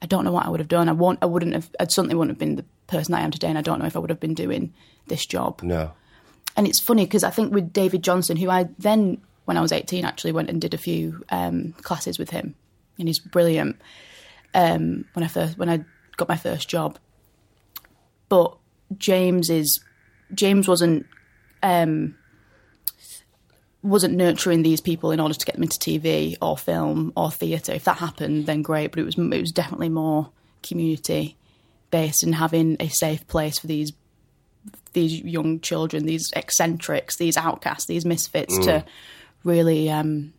[0.00, 0.88] I don't know what I would have done.
[0.88, 1.18] I won't.
[1.22, 1.70] I wouldn't have.
[1.78, 3.96] I certainly wouldn't have been the person I am today, and I don't know if
[3.96, 4.72] I would have been doing
[5.06, 5.62] this job.
[5.62, 5.92] No.
[6.56, 9.72] And it's funny because I think with David Johnson, who I then, when I was
[9.72, 12.54] eighteen, actually went and did a few um, classes with him,
[12.98, 13.80] and he's brilliant.
[14.54, 15.84] Um, when I first when I
[16.16, 16.98] got my first job,
[18.28, 18.56] but
[18.96, 19.80] James is
[20.34, 21.06] James wasn't
[21.62, 22.14] um,
[23.82, 27.72] wasn't nurturing these people in order to get them into TV or film or theatre.
[27.72, 28.90] If that happened, then great.
[28.90, 30.30] But it was it was definitely more
[30.62, 31.36] community
[31.90, 33.92] based and having a safe place for these
[34.92, 38.84] these young children, these eccentrics, these outcasts, these misfits to
[39.44, 40.32] really um,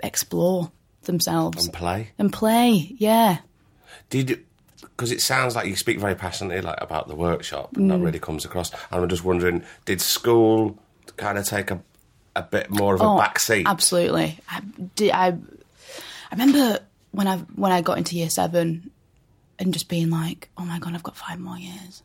[0.00, 2.10] explore themselves And play.
[2.18, 2.94] and play.
[2.98, 3.38] Yeah.
[4.10, 4.44] Did
[4.80, 7.94] because it sounds like you speak very passionately like about the workshop, and Mm.
[7.94, 8.70] that really comes across.
[8.90, 10.78] And I'm just wondering, did school
[11.16, 11.80] kind of take a
[12.36, 13.64] a bit more of a back seat?
[13.66, 14.38] Oh, Absolutely.
[14.48, 14.60] I,
[14.94, 15.34] did, I, I
[16.30, 16.78] remember
[17.10, 18.90] when I when I got into year seven
[19.58, 22.02] and just being like, oh my god, I've got five more years.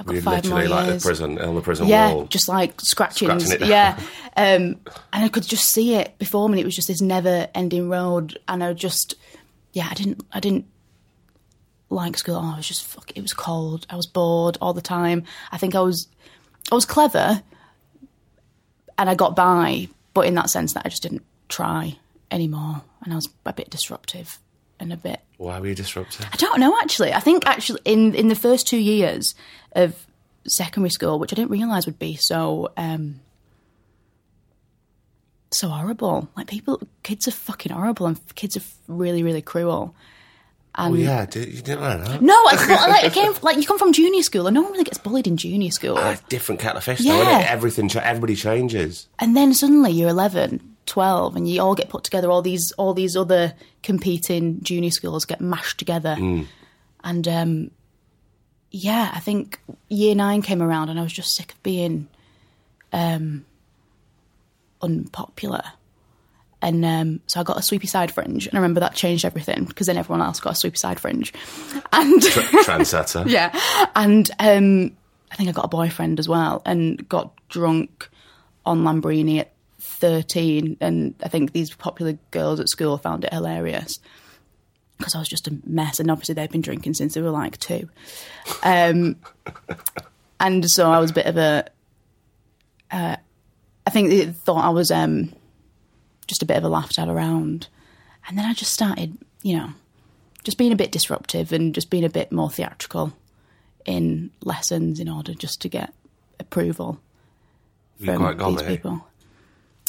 [0.00, 1.02] I've got You're five more literally like years.
[1.02, 2.26] the prison on the prison yeah, wall.
[2.26, 3.28] just like scratching.
[3.28, 3.68] Scratching it.
[3.68, 3.98] Yeah,
[4.36, 4.78] um,
[5.12, 6.54] and I could just see it before me.
[6.54, 9.14] and It was just this never-ending road, and I just,
[9.72, 10.66] yeah, I didn't, I didn't
[11.88, 12.36] like school.
[12.36, 13.86] Oh, I was just, fuck, it was cold.
[13.90, 15.24] I was bored all the time.
[15.52, 16.08] I think I was,
[16.70, 17.42] I was clever,
[18.98, 21.98] and I got by, but in that sense that I just didn't try
[22.30, 24.38] anymore, and I was a bit disruptive
[24.78, 26.26] and a bit Why were you disruptive?
[26.32, 27.12] I don't know actually.
[27.12, 29.34] I think actually in in the first two years
[29.72, 30.06] of
[30.46, 33.20] secondary school, which I didn't realise would be so um
[35.50, 36.28] so horrible.
[36.36, 39.94] Like people kids are fucking horrible and kids are really, really cruel.
[40.78, 42.20] Oh yeah, did, you didn't know that.
[42.22, 44.72] No, I, well, like, I came like you come from junior school and no one
[44.72, 45.96] really gets bullied in junior school.
[45.98, 47.16] Ah, different kettle of fish, Yeah.
[47.16, 47.46] though?
[47.46, 49.08] Everything, everybody changes.
[49.18, 52.94] and then suddenly you're 11 12 and you all get put together all these all
[52.94, 56.16] these other competing junior schools get mashed together
[57.02, 57.70] and um
[58.70, 59.58] yeah i think
[59.88, 62.06] year 9 came around and i was just sick of being
[62.92, 63.44] um
[64.80, 65.62] unpopular
[66.62, 69.64] and um, so I got a sweepy side fringe, and I remember that changed everything
[69.64, 71.32] because then everyone else got a sweepy side fringe,
[71.92, 73.24] and Trendsetter.
[73.28, 73.58] yeah,
[73.94, 74.96] and um,
[75.30, 78.08] I think I got a boyfriend as well, and got drunk
[78.64, 80.76] on Lambrini at thirteen.
[80.80, 83.98] And I think these popular girls at school found it hilarious
[84.96, 87.58] because I was just a mess, and obviously they'd been drinking since they were like
[87.58, 87.88] two.
[88.62, 89.16] Um,
[90.40, 91.66] and so I was a bit of a.
[92.90, 93.16] Uh,
[93.86, 95.32] I think they thought I was um,
[96.26, 97.68] just a bit of a laughed at around,
[98.28, 99.70] and then I just started, you know,
[100.44, 103.12] just being a bit disruptive and just being a bit more theatrical
[103.84, 105.92] in lessons in order just to get
[106.40, 106.98] approval
[107.98, 108.76] You from these me.
[108.76, 109.06] people.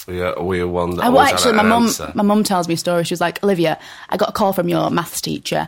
[0.08, 2.12] Are, we are one that Oh, well, actually, my an mum, answer.
[2.16, 3.04] my mum tells me a story.
[3.04, 3.78] She was like, Olivia,
[4.10, 5.68] I got a call from your maths teacher,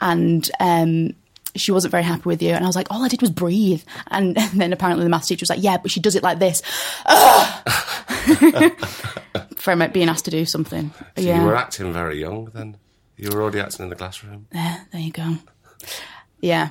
[0.00, 1.14] and um,
[1.56, 2.50] she wasn't very happy with you.
[2.50, 3.82] And I was like, all I did was breathe.
[4.08, 6.38] And, and then apparently the maths teacher was like, yeah, but she does it like
[6.38, 6.62] this.
[9.56, 10.90] from it being asked to do something.
[11.16, 11.40] So yeah.
[11.40, 12.76] You were acting very young then.
[13.16, 14.46] You were already acting in the classroom.
[14.50, 15.36] There, there you go.
[16.40, 16.70] Yeah.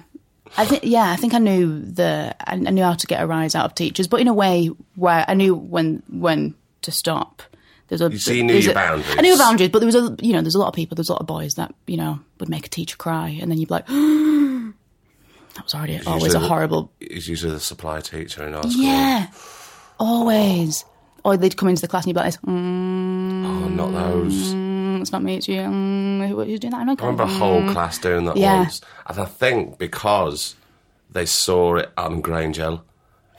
[0.58, 3.28] I think yeah, I think I knew the I, I knew how to get a
[3.28, 7.44] rise out of teachers, but in a way where I knew when when to stop.
[7.88, 9.16] There's a, You see, you knew your a- boundaries.
[9.18, 11.10] I knew boundaries, but there was a you know there's a lot of people, there's
[11.10, 13.70] a lot of boys that you know would make a teacher cry, and then you'd
[13.70, 13.88] be like,
[15.60, 16.92] that was already always a horrible.
[17.00, 18.82] He's usually the supply teacher in our school.
[18.84, 19.28] Yeah,
[20.00, 20.86] always.
[21.26, 24.54] Or they'd come into the class and you'd be like, this, mm, Oh, not those.
[25.02, 25.58] it's not me, it's you.
[25.58, 26.78] Mm, who- who's doing that?
[26.82, 27.04] I'm okay.
[27.04, 28.60] I remember a whole class doing that Yeah.
[28.62, 28.82] once.
[29.06, 30.56] And I think because
[31.12, 32.84] they saw it on Grange Hill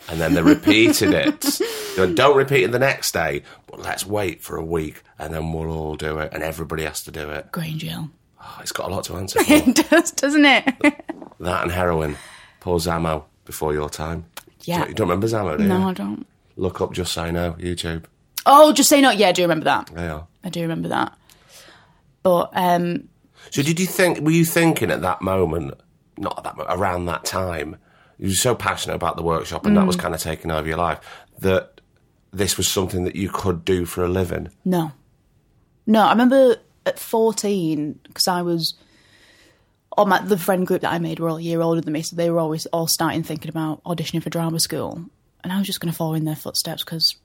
[0.09, 1.61] and then they repeated it.
[1.97, 5.35] They went, Don't repeat it the next day, but let's wait for a week and
[5.35, 7.51] then we'll all do it and everybody has to do it.
[7.51, 8.11] Grange Hill.
[8.41, 9.53] Oh, it's got a lot to answer for.
[9.53, 10.65] It does, doesn't it?
[11.41, 12.17] that and heroin.
[12.61, 14.27] Paul Zammo before your time.
[14.63, 14.87] Yeah.
[14.87, 15.69] You don't remember Zammo, do you?
[15.69, 16.27] no, I don't.
[16.57, 18.05] Look up Just Say No, YouTube.
[18.47, 19.11] Oh, just say no.
[19.11, 19.91] Yeah, I do remember that.
[19.97, 20.27] Are.
[20.45, 21.17] I do remember that.
[22.23, 23.09] But um,
[23.51, 24.21] So did you think?
[24.21, 25.75] Were you thinking at that moment,
[26.19, 27.77] not at that mo- around that time,
[28.19, 29.87] you were so passionate about the workshop, and that Mm.
[29.87, 31.01] was kind of taking over your life
[31.41, 31.81] that
[32.33, 34.49] this was something that you could do for a living?
[34.65, 34.93] no,
[35.87, 36.03] no.
[36.03, 36.57] I remember
[36.91, 38.75] at fourteen because I was.
[39.99, 42.03] All my the friend group that I made were all a year older than me,
[42.03, 45.05] so they were always all starting thinking about auditioning for drama school,
[45.43, 47.17] and I was just going to follow in their footsteps because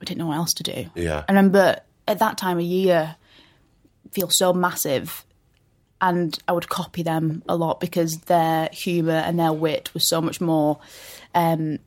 [0.00, 0.90] I didn't know what else to do.
[0.94, 1.24] Yeah.
[1.28, 3.16] I remember at that time of year
[4.12, 5.24] feel so massive
[6.00, 10.20] and I would copy them a lot because their humour and their wit was so
[10.20, 10.78] much more
[11.34, 11.78] um,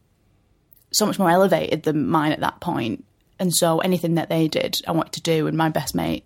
[0.91, 3.06] so much more elevated than mine at that point.
[3.39, 5.47] And so anything that they did, I wanted to do.
[5.47, 6.26] And my best mate,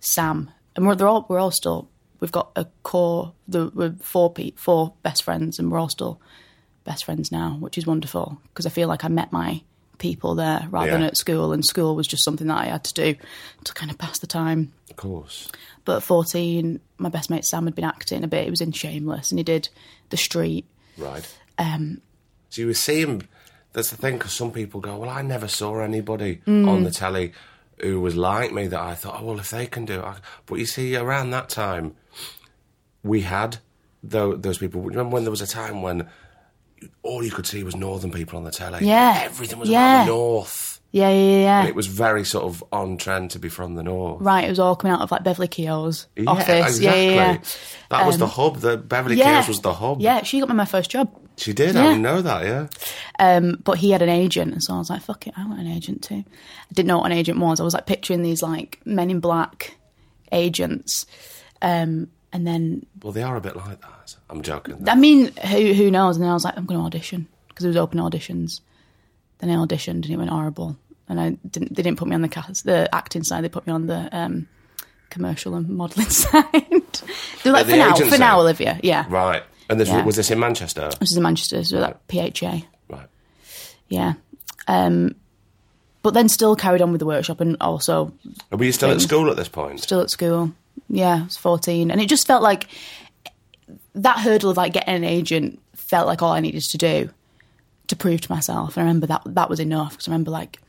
[0.00, 1.88] Sam, and we're they're all we're all still
[2.20, 3.32] we've got a core.
[3.46, 6.20] The, we're four pe- four best friends, and we're all still
[6.84, 9.62] best friends now, which is wonderful because I feel like I met my
[9.98, 11.52] people there rather than at school.
[11.52, 13.14] And school was just something that I had to do
[13.64, 14.72] to kind of pass the time.
[14.90, 15.50] Of course.
[15.84, 18.44] But at 14, my best mate Sam had been acting a bit.
[18.44, 19.68] He was in Shameless and he did
[20.10, 20.66] The Street.
[20.96, 21.26] Right.
[21.58, 22.00] Um,
[22.50, 23.22] so you were seeing.
[23.72, 26.68] That's the thing, because some people go, "Well, I never saw anybody Mm.
[26.68, 27.32] on the telly
[27.80, 30.16] who was like me." That I thought, "Oh, well, if they can do it," I...
[30.46, 31.94] but you see, around that time,
[33.02, 33.58] we had
[34.02, 34.80] tho- those people.
[34.82, 36.08] Remember when there was a time when
[37.02, 38.86] all you could see was northern people on the telly?
[38.86, 39.20] Yeah.
[39.24, 39.94] everything was Yeah.
[40.02, 40.80] about the north.
[40.90, 41.58] Yeah, yeah, yeah.
[41.60, 44.22] And it was very sort of on trend to be from the north.
[44.22, 46.48] right, it was all coming out of like Beverley Keogh's Yeah, office.
[46.78, 46.84] exactly.
[46.84, 47.38] Yeah, yeah, yeah.
[47.90, 48.56] That was the um, hub.
[48.60, 49.34] The Beverley Yeah.
[49.42, 50.00] Keogh's was the hub.
[50.00, 51.10] Yeah, she got me my first job.
[51.38, 51.74] She did.
[51.74, 51.82] Yeah.
[51.82, 52.44] I didn't know that.
[52.44, 52.66] Yeah.
[53.18, 55.60] Um, but he had an agent, and so I was like, "Fuck it, I want
[55.60, 57.60] an agent too." I didn't know what an agent was.
[57.60, 59.76] I was like picturing these like Men in Black
[60.32, 61.06] agents,
[61.62, 64.16] um, and then Well, they are a bit like that.
[64.30, 64.86] I'm joking.
[64.88, 66.16] I mean, who who knows?
[66.16, 68.60] And then I was like, "I'm going to audition," because it was open auditions.
[69.38, 70.76] Then I auditioned, and it went horrible.
[71.08, 71.74] And I didn't.
[71.74, 73.42] They didn't put me on the cast, the acting side.
[73.44, 74.46] They put me on the um,
[75.10, 76.42] commercial and modelling side.
[77.42, 78.10] They're like, the for now, agency?
[78.10, 78.78] for now, Olivia.
[78.82, 79.42] Yeah, Right.
[79.68, 80.04] And this Yeah.
[80.04, 80.90] was this in Manchester?
[81.00, 81.62] this is in Manchester.
[81.64, 82.62] So that PHA.
[82.88, 83.06] Right.
[83.88, 84.14] Yeah.
[84.66, 85.14] Um,
[86.02, 88.12] but then still carried on with the workshop and also
[88.50, 89.80] Were you still at school at this point?
[89.80, 90.52] still at school.
[90.88, 91.90] Yeah, I was 14.
[91.90, 92.68] And it just felt like
[93.94, 97.10] that hurdle of like getting an agent felt like all I needed to do
[97.88, 98.76] to prove to myself.
[98.76, 100.60] And I remember that that was enough because I remember like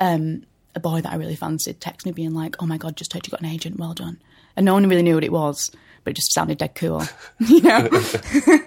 [0.00, 3.12] um, a boy that I really fancied text me being like, oh my God, just
[3.12, 3.78] heard you got an agent.
[3.78, 4.20] Well done.
[4.56, 5.70] And no one really knew what it was,
[6.10, 7.04] but it just sounded dead cool.
[7.38, 7.88] you know?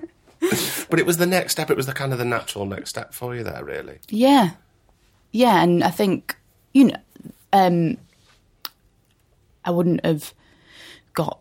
[0.90, 1.72] But it was the next step.
[1.72, 4.00] It was the kind of the natural next step for you there, really.
[4.10, 4.52] Yeah,
[5.32, 6.36] yeah, and I think
[6.74, 6.98] you know,
[7.54, 7.98] um,
[9.64, 10.34] I wouldn't have
[11.14, 11.40] got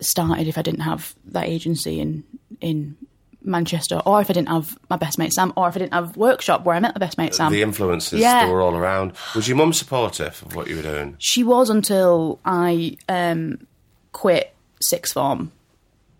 [0.00, 2.24] started if I didn't have that agency in
[2.62, 2.96] in
[3.42, 6.16] Manchester, or if I didn't have my best mate Sam, or if I didn't have
[6.16, 7.52] workshop where I met my best mate Sam.
[7.52, 8.48] the influences yeah.
[8.48, 9.12] were all around.
[9.34, 11.16] Was your mum supportive of what you were doing?
[11.18, 13.66] She was until I um,
[14.12, 15.52] quit sixth form,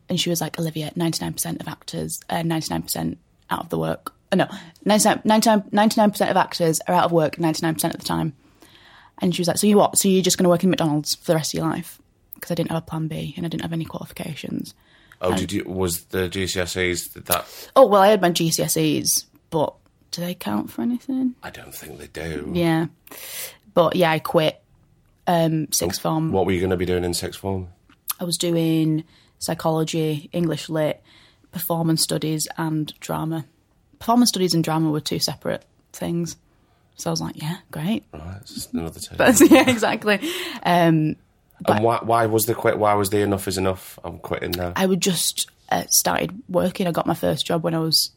[0.09, 3.18] and she was like, "Olivia, ninety nine percent of actors, ninety nine percent
[3.51, 4.47] out of the work uh, no,
[4.85, 5.62] 99
[6.11, 8.35] percent of actors are out of work ninety nine percent of the time.
[9.21, 9.99] And she was like, "So you what?
[9.99, 12.01] So you're just going to work in McDonald's for the rest of your life?"
[12.35, 14.75] Because I didn't have a plan B and I didn't have any qualifications.
[15.21, 15.64] Oh, did you?
[15.64, 17.71] Was the GCSEs that?
[17.75, 19.75] Oh well, I had my GCSEs, but
[20.12, 21.35] do they count for anything?
[21.42, 22.53] I don't think they do.
[22.55, 22.87] Yeah,
[23.75, 24.62] but yeah, I quit
[25.27, 26.31] um, sixth form.
[26.31, 27.68] What were you going to be doing in sixth form?
[28.21, 29.05] I was doing
[29.39, 31.03] psychology, English lit,
[31.53, 33.47] performance studies, and drama.
[33.99, 36.37] Performance studies and drama were two separate things.
[36.97, 38.05] So I was like, yeah, great.
[38.13, 39.01] Right, it's another
[39.37, 39.47] two.
[39.47, 40.21] Yeah, exactly.
[40.65, 41.17] Um,
[41.67, 41.99] and why?
[42.03, 42.79] Why was the quit?
[42.79, 43.99] Why was the enough is enough?
[44.05, 44.73] I'm quitting now.
[44.77, 46.87] I would just uh, started working.
[46.87, 48.13] I got my first job when I was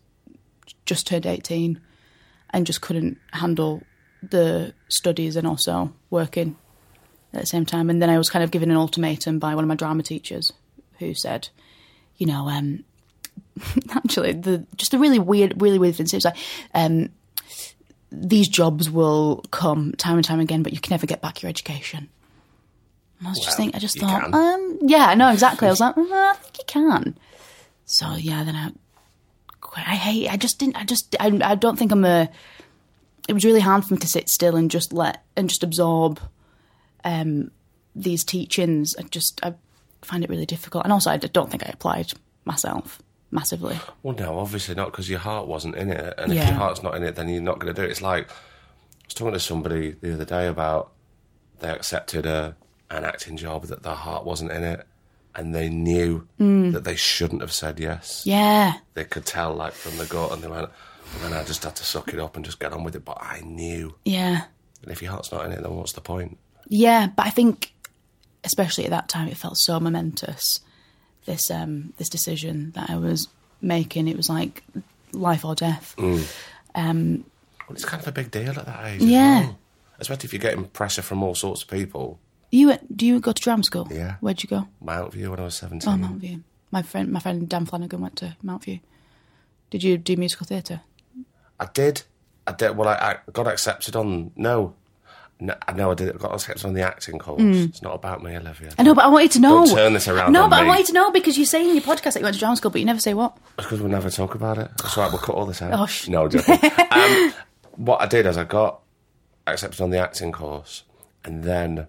[0.86, 1.80] just turned 18
[2.52, 3.82] and just couldn't handle
[4.22, 6.56] the studies and also working
[7.34, 7.90] at the same time.
[7.90, 10.52] And then I was kind of given an ultimatum by one of my drama teachers
[11.00, 11.50] who said,
[12.18, 12.84] you know, um,
[13.92, 16.08] actually, the just a really weird, really weird thing.
[16.12, 16.38] It's like,
[16.74, 17.10] um,
[18.12, 21.50] these jobs will come time and time again, but you can never get back your
[21.50, 22.10] education.
[23.20, 25.68] And I was just thinking, I just thought, um, yeah, I know exactly.
[25.68, 27.18] I was like, "Mm, I think you can.
[27.86, 28.72] So yeah, then I.
[29.74, 30.30] I hate.
[30.30, 30.76] I just didn't.
[30.76, 31.16] I just.
[31.20, 32.30] I, I don't think I'm a.
[33.30, 36.20] It was really hard for me to sit still and just let and just absorb
[37.04, 37.52] um,
[37.96, 38.96] these teachings.
[38.98, 39.54] I just I
[40.02, 42.12] find it really difficult, and also I don't think I applied
[42.46, 43.78] myself massively.
[44.04, 46.96] Well, no, obviously not, because your heart wasn't in it, and if your heart's not
[46.96, 47.92] in it, then you're not going to do it.
[47.92, 48.34] It's like I
[49.06, 50.92] was talking to somebody the other day about
[51.60, 52.56] they accepted a
[52.90, 54.86] an acting job that their heart wasn't in it,
[55.36, 58.24] and they knew that they shouldn't have said yes.
[58.26, 60.70] Yeah, They could tell, like from the gut, and they went,
[61.14, 63.06] "Well, then I just had to suck it up and just get on with it."
[63.06, 64.44] But I knew, yeah.
[64.84, 66.38] and if your heart's not in it, then what's the point?
[66.68, 67.74] Yeah, but I think,
[68.44, 70.60] especially at that time, it felt so momentous.
[71.26, 73.28] This um, this decision that I was
[73.62, 74.64] making, it was like
[75.12, 75.96] life or death.
[76.00, 77.26] Um,
[77.68, 79.02] Well, it's kind of a big deal at that age.
[79.02, 79.42] Yeah.
[79.42, 79.60] well.
[80.00, 82.20] especially if you're getting pressure from all sorts of people.
[82.52, 83.88] you went- do you go to drama school?
[83.92, 84.16] Yeah.
[84.20, 84.68] Where'd you go?
[84.84, 85.90] Mountview when I was seventeen.
[85.90, 86.44] Oh, Mount View.
[86.72, 88.80] My friend, my friend Dan Flanagan went to Mountview.
[89.70, 90.82] Did you do musical theatre?
[91.60, 92.04] I did.
[92.48, 92.76] I did.
[92.76, 94.32] Well, I, I got accepted on.
[94.36, 94.74] No.
[95.44, 96.14] No, no, I did.
[96.14, 97.42] I got accepted on the acting course.
[97.42, 98.70] It's not about me, Olivia.
[98.78, 99.66] I know, but I wanted to know.
[99.66, 100.68] Don't turn this around No, but I me.
[100.68, 102.70] wanted to know because you say in your podcast that you went to drama school,
[102.70, 103.36] but you never say what.
[103.58, 104.70] Because we'll never talk about it.
[104.78, 105.10] That's right.
[105.12, 105.74] We'll cut all this out.
[105.74, 106.92] Oh, sh- no, I'm
[107.28, 107.34] um,
[107.76, 108.82] what I did is I got
[109.48, 110.84] accepted on the acting course,
[111.26, 111.88] and then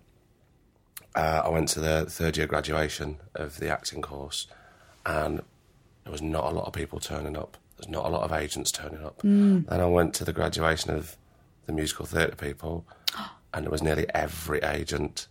[1.14, 4.46] uh, I went to the third year graduation of the acting course,
[5.04, 5.42] and
[6.04, 7.58] there was not a lot of people turning up.
[7.76, 9.20] There's not a lot of agents turning up.
[9.22, 9.66] Mm.
[9.68, 11.16] Then I went to the graduation of
[11.66, 12.86] the musical theatre people,
[13.54, 15.28] and there was nearly every agent,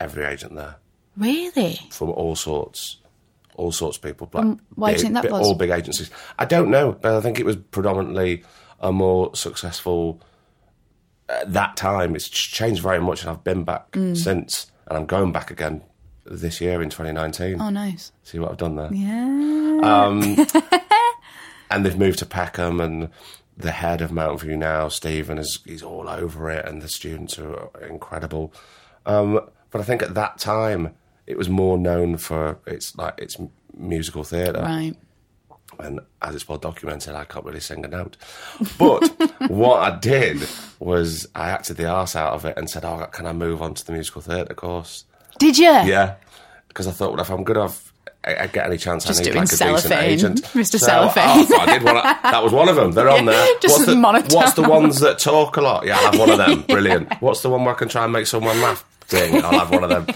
[0.00, 0.76] every agent there
[1.16, 1.80] Really?
[1.90, 2.98] from all sorts,
[3.54, 4.26] all sorts of people.
[4.26, 5.46] Black, Um, why do you think that big- was?
[5.46, 6.10] All big agencies.
[6.38, 8.44] I don't know, but I think it was predominantly
[8.80, 10.20] a more successful.
[11.28, 14.16] At that time, it's changed very much, and I've been back Mm.
[14.16, 15.82] since, and I'm going back again
[16.26, 17.60] this year in 2019.
[17.60, 18.12] Oh, nice.
[18.24, 18.92] See what I've done there.
[18.92, 20.44] Yeah.
[21.70, 23.08] and they've moved to Peckham, and
[23.56, 27.38] the head of Mountain View now, Stephen, is he's all over it, and the students
[27.38, 28.52] are incredible.
[29.06, 29.40] Um,
[29.70, 30.94] but I think at that time
[31.26, 33.36] it was more known for its like its
[33.76, 34.94] musical theatre, Right.
[35.78, 38.16] and as it's well documented, I can't really sing a note.
[38.78, 39.08] But
[39.50, 40.46] what I did
[40.78, 43.74] was I acted the arse out of it and said, "Oh, can I move on
[43.74, 45.04] to the musical theatre course?"
[45.38, 45.64] Did you?
[45.70, 46.16] Yeah,
[46.68, 47.93] because I thought, well, if I'm good enough,
[48.26, 50.42] I, I get any chance, Just I need like a decent agent.
[50.54, 50.78] Mr.
[50.78, 51.46] So, Cellophane.
[51.50, 51.94] oh, I did one.
[52.34, 52.92] That was one of them.
[52.92, 53.46] They're on there.
[53.60, 54.36] Just what's, the, monotone.
[54.36, 55.86] what's the ones that talk a lot?
[55.86, 56.62] Yeah, I'll have one of them.
[56.68, 57.12] Brilliant.
[57.20, 58.84] What's the one where I can try and make someone laugh?
[59.08, 60.06] Ding, I'll have one of them.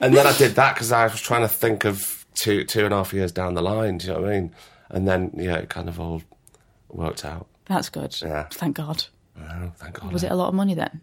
[0.00, 2.94] And then I did that because I was trying to think of two two and
[2.94, 3.98] a half years down the line.
[3.98, 4.54] Do you know what I mean?
[4.90, 6.22] And then yeah, it kind of all
[6.88, 7.48] worked out.
[7.66, 8.16] That's good.
[8.22, 8.46] Yeah.
[8.50, 9.04] Thank God.
[9.38, 10.12] Oh, thank God.
[10.12, 10.34] Was it eh?
[10.34, 11.00] a lot of money then?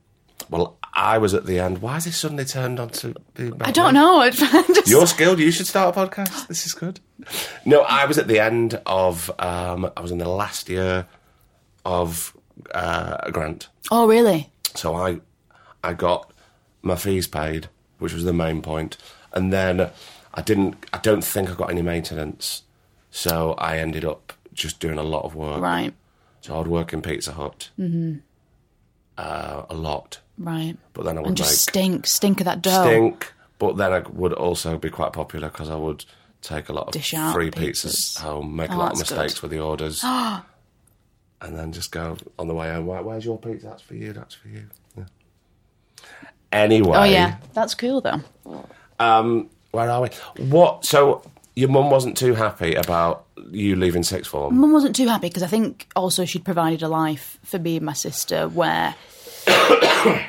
[0.49, 1.81] Well, I was at the end.
[1.81, 3.15] Why has this suddenly turned on to
[3.61, 4.29] I don't know.
[4.31, 5.39] Just- You're skilled.
[5.39, 6.47] You should start a podcast.
[6.47, 6.99] This is good.
[7.65, 9.31] No, I was at the end of.
[9.39, 11.07] Um, I was in the last year
[11.83, 12.35] of
[12.73, 14.51] uh, a grant, oh, really?
[14.75, 15.19] so I
[15.83, 16.31] I got
[16.81, 17.69] my fees paid,
[17.99, 18.97] which was the main point,
[19.33, 19.89] and then
[20.33, 20.75] I didn't.
[20.93, 22.63] I don't think I got any maintenance,
[23.11, 25.61] so I ended up just doing a lot of work.
[25.61, 25.93] Right.
[26.41, 28.17] So I'd work in Pizza Hut mm-hmm.
[29.17, 30.75] uh, a lot, Right.
[30.93, 32.83] but then I would And just make stink, stink of that dough.
[32.86, 33.33] stink.
[33.57, 36.03] But then I would also be quite popular because I would
[36.41, 38.17] take a lot of Dish out free pizzas.
[38.17, 39.41] pizzas home, make Oh, a lot of mistakes good.
[39.43, 40.43] with the orders, and
[41.41, 42.86] then just go on the way home.
[42.86, 43.67] "Where- Where's your pizza?
[43.67, 44.11] That's for you.
[44.13, 44.65] That's for you.
[44.97, 45.05] Yeah.
[46.51, 48.21] Anyway, Oh yeah, that's cool though.
[48.99, 50.09] um, where are we?
[50.43, 50.86] What?
[50.86, 51.21] So
[51.55, 54.57] your mum wasn't too happy about you leaving sixth form.
[54.57, 57.86] Mum wasn't too happy because I think also she'd provided a life for me and
[57.86, 58.95] my sister where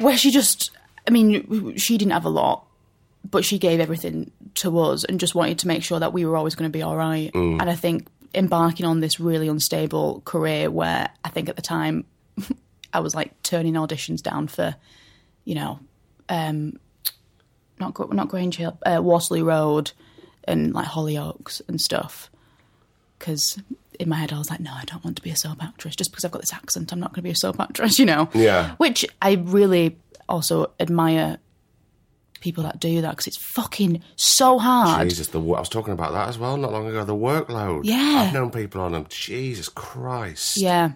[0.01, 0.71] where she just
[1.07, 2.67] I mean she didn't have a lot
[3.31, 6.37] but she gave everything to us and just wanted to make sure that we were
[6.37, 7.35] always going to be all right.
[7.61, 12.05] And I think embarking on this really unstable career where I think at the time
[12.93, 14.77] I was like turning auditions down for
[15.45, 15.81] you know
[16.29, 16.79] um
[17.79, 19.93] not not Grange Hill, uh, Waterloo Road
[20.45, 22.31] and like Hollyoaks and stuff
[23.19, 23.59] because
[23.99, 25.97] in my head I was like, no, I don't want to be a soap actress.
[25.97, 28.07] Just because I've got this accent, I'm not going to be a soap actress, you
[28.07, 28.29] know?
[28.35, 28.75] Yeah.
[28.77, 29.97] Which I really
[30.29, 31.39] also admire
[32.41, 35.09] people that do that because it's fucking so hard.
[35.09, 37.05] Jesus, the I was talking about that as well not long ago.
[37.05, 37.81] The workload.
[37.85, 38.27] Yeah.
[38.27, 39.07] I've known people on them.
[39.09, 40.57] Jesus Christ.
[40.57, 40.93] Yeah.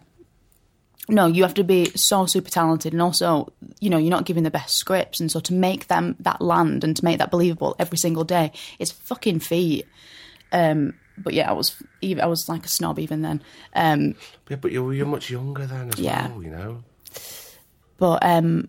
[1.08, 4.44] No, you have to be so super talented, and also, you know, you're not giving
[4.44, 7.74] the best scripts, and so to make them that land and to make that believable
[7.80, 9.88] every single day is fucking feat.
[10.52, 13.42] Um, but yeah, I was even I was like a snob even then.
[13.74, 14.14] Um,
[14.48, 16.28] Yeah, but you're, you're much younger then as Yeah.
[16.28, 16.82] well, you know?
[17.98, 18.68] but um,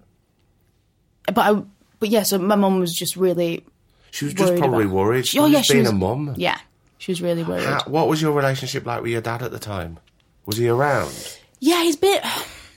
[1.28, 1.62] but I
[2.00, 3.66] but yeah, so my mum was just really
[4.12, 5.28] She was just probably about- worried.
[5.28, 6.34] She oh was yeah, she being was a mum.
[6.38, 6.60] Yeah,
[6.98, 7.66] she was really worried.
[7.66, 10.00] How- what was your relationship like with your dad at the time?
[10.46, 11.38] Was he around?
[11.60, 12.20] Yeah, he's been.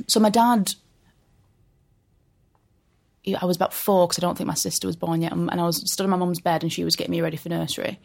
[0.06, 0.74] So my dad.
[3.40, 5.58] I was about four because I don't think my sister was born yet, and and
[5.60, 7.98] I was stood on my mum's bed and she was getting me ready for nursery.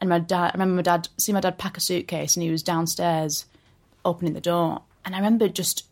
[0.00, 2.50] And my dad, I remember my dad, see my dad pack a suitcase and he
[2.50, 3.46] was downstairs
[4.04, 4.82] opening the door.
[5.04, 5.86] And I remember just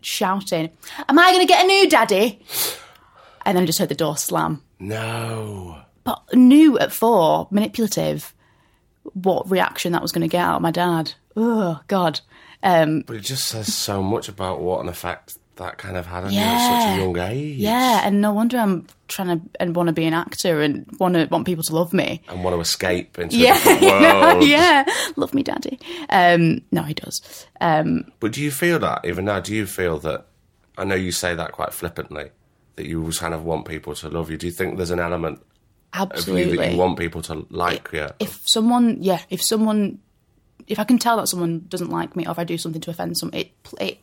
[0.00, 0.70] shouting,
[1.08, 2.40] Am I going to get a new daddy?
[3.44, 4.62] And then I just heard the door slam.
[4.78, 5.80] No.
[6.04, 8.32] But knew at four, manipulative,
[9.14, 11.12] what reaction that was going to get out of my dad.
[11.36, 12.20] Oh, God.
[12.62, 16.24] Um, But it just says so much about what an effect that kind of had
[16.24, 17.56] on you at such a young age.
[17.58, 21.14] Yeah, and no wonder I'm trying to and want to be an actor and want
[21.14, 22.22] to want people to love me.
[22.28, 23.58] And want to escape into Yeah,
[24.34, 24.44] world.
[24.44, 24.84] yeah,
[25.16, 25.78] love me, daddy.
[26.10, 27.46] Um, no, he does.
[27.60, 30.26] Um, But do you feel that, even now, do you feel that,
[30.76, 32.30] I know you say that quite flippantly,
[32.76, 34.36] that you kind of want people to love you.
[34.36, 35.40] Do you think there's an element
[35.94, 36.56] of you absolutely.
[36.58, 38.06] that you want people to like you?
[38.20, 39.98] if someone, yeah, if someone,
[40.68, 42.90] if I can tell that someone doesn't like me or if I do something to
[42.90, 43.50] offend someone, it
[43.80, 43.98] it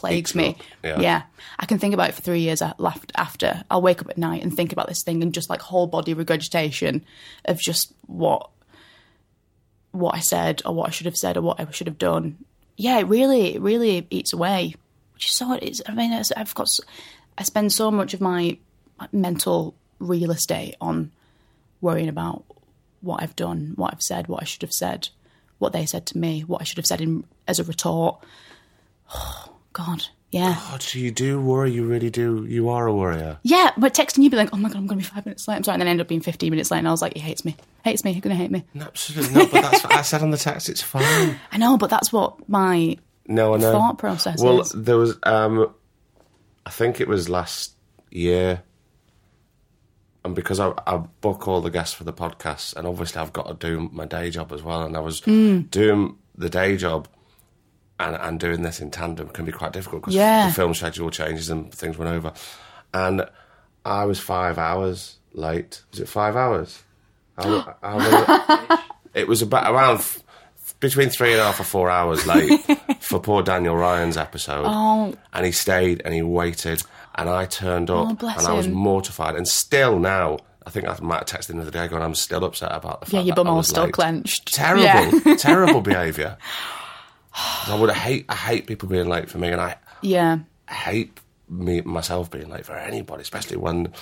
[0.00, 0.56] plagues me.
[0.82, 1.22] up, yeah.
[1.58, 3.64] I can think about it for three years after.
[3.70, 6.14] I'll wake up at night and think about this thing and just like whole body
[6.14, 7.04] regurgitation
[7.44, 8.50] of just what
[9.92, 12.38] what I said or what I should have said or what I should have done.
[12.76, 14.74] Yeah, it really, it really eats away.
[15.14, 15.52] Which is so.
[15.52, 15.82] It's.
[15.86, 16.70] I mean, I've got.
[17.36, 18.58] I spend so much of my
[19.12, 21.10] mental real estate on
[21.80, 22.44] worrying about
[23.00, 25.08] what I've done, what I've said, what I should have said,
[25.58, 28.24] what they said to me, what I should have said in as a retort.
[29.72, 32.44] God, yeah, so you do worry, you really do.
[32.48, 33.38] You are a worrier.
[33.42, 33.70] yeah.
[33.76, 35.56] But texting you, be like, "Oh my God, I'm going to be five minutes late."
[35.56, 37.20] I'm sorry, and then end up being 15 minutes late, and I was like, "He
[37.20, 40.02] hates me, hates me, he's going to hate me." Absolutely not, but that's what I
[40.02, 40.68] said on the text.
[40.68, 41.36] It's fine.
[41.52, 42.96] I know, but that's what my
[43.26, 43.72] No, I know.
[43.72, 44.70] thought process Well, is.
[44.72, 45.72] there was, um,
[46.66, 47.72] I think it was last
[48.10, 48.62] year,
[50.24, 53.46] and because I, I book all the guests for the podcast, and obviously I've got
[53.48, 55.60] to do my day job as well, and I was Hmm.
[55.70, 57.08] doing the day job.
[58.00, 60.46] And, and doing this in tandem can be quite difficult because Yeah.
[60.48, 62.32] the film schedule changes and things went over.
[62.94, 63.26] And
[63.84, 65.82] I was five hours late.
[65.90, 66.82] Was it five hours?
[67.36, 68.82] How- how many-
[69.14, 70.22] it was about around f-
[70.80, 72.58] between three and a half or four hours late
[73.00, 74.64] for poor Daniel Ryan's episode.
[74.66, 75.14] Oh.
[75.34, 76.82] And he stayed and he waited,
[77.16, 78.72] and I turned oh, up, Oh, and I was him.
[78.72, 79.36] mortified.
[79.36, 82.14] And still now, I think I might have texted him the other day going, I'm
[82.14, 84.54] still upset about the fact yeah, your bum was still late." clenched.
[84.54, 85.36] Terrible, Yeah.
[85.36, 86.38] terrible behaviour.
[87.34, 90.38] I would hate, I hate people being late for me, and I yeah.
[90.68, 91.18] hate
[91.48, 93.92] me myself being late for anybody, especially when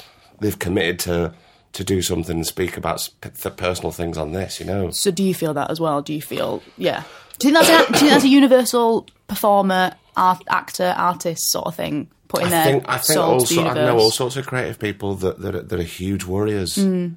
[0.40, 1.34] they've committed to
[1.74, 4.58] to do something and speak about sp- th- personal things on this.
[4.58, 6.00] You know, So do you feel that as well?
[6.02, 7.02] Do you feel yeah?
[7.38, 11.50] Do you think that's a, do you think that's a universal performer, art, actor, artist
[11.50, 12.10] sort of thing?
[12.28, 15.14] Putting I their think I think the also I know all sorts of creative people
[15.16, 16.76] that that are, that are huge worriers.
[16.76, 17.16] Mm.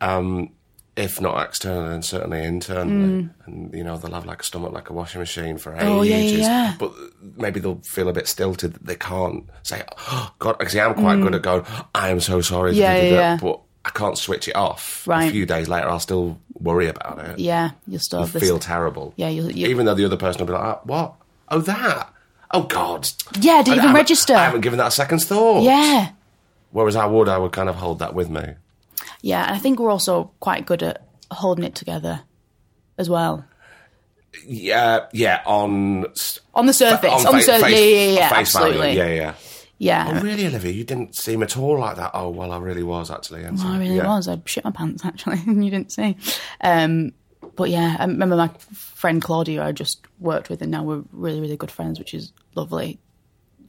[0.00, 0.50] Um,
[1.00, 4.90] if not externally, then certainly internally, and you know they'll have like a stomach like
[4.90, 5.84] a washing machine for ages.
[5.88, 5.90] Mm.
[5.98, 6.74] Oh, yeah, yeah.
[6.78, 6.92] But
[7.36, 11.20] maybe they'll feel a bit stilted that they can't say, "Oh God," because I'm quite
[11.20, 12.76] good at going, "I am so sorry," Mm.
[12.76, 13.38] Yeah, da, da, da," yeah, yeah.
[13.40, 15.06] but I can't switch it off.
[15.08, 15.28] Right.
[15.28, 17.38] A few days later, I'll still worry about it.
[17.38, 19.14] Yeah, you'll still feel terrible.
[19.16, 21.14] Yeah, you'll- you- even though the other person will be like, "Ah, "What?
[21.48, 22.12] Oh, that."
[22.52, 23.08] Oh God!
[23.40, 24.34] Yeah, I you even haven't- register?
[24.34, 25.62] I haven't given that a second's thought.
[25.62, 26.10] yeah,
[26.72, 28.44] Whereas I would, I would kind of hold that with me.
[29.22, 32.22] Yeah, and I think we're also quite good at holding it together
[32.98, 33.44] as well.
[34.46, 35.42] Yeah, yeah.
[35.44, 36.06] On
[36.54, 39.08] On the surface, on, the fa- surface, face- yeah, yeah, yeah, face value, absolutely, Yeah,
[39.08, 39.34] yeah.
[39.78, 40.18] yeah.
[40.18, 40.72] Oh, really, Olivia?
[40.72, 42.12] You didn't seem at all like that.
[42.14, 43.42] Oh, well, I really was actually.
[43.56, 44.06] So, I really yeah.
[44.06, 44.28] was.
[44.28, 46.16] I shit my pants actually, and you didn't see.
[46.60, 47.12] Um,
[47.56, 51.40] but yeah, I remember my friend Claudia I just worked with, and now we're really,
[51.40, 53.00] really good friends, which is lovely.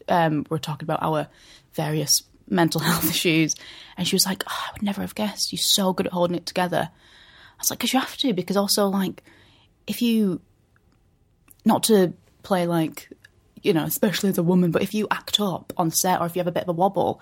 [0.07, 1.27] Um, we're talking about our
[1.73, 3.55] various mental health issues,
[3.97, 5.51] and she was like, oh, "I would never have guessed.
[5.51, 8.33] You're so good at holding it together." I was like, "Because you have to.
[8.33, 9.23] Because also, like,
[9.87, 10.41] if you
[11.65, 13.09] not to play like
[13.63, 16.35] you know, especially as a woman, but if you act up on set or if
[16.35, 17.21] you have a bit of a wobble,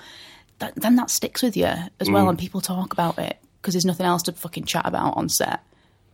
[0.59, 1.65] that, then that sticks with you
[1.99, 5.17] as well, and people talk about it because there's nothing else to fucking chat about
[5.17, 5.59] on set,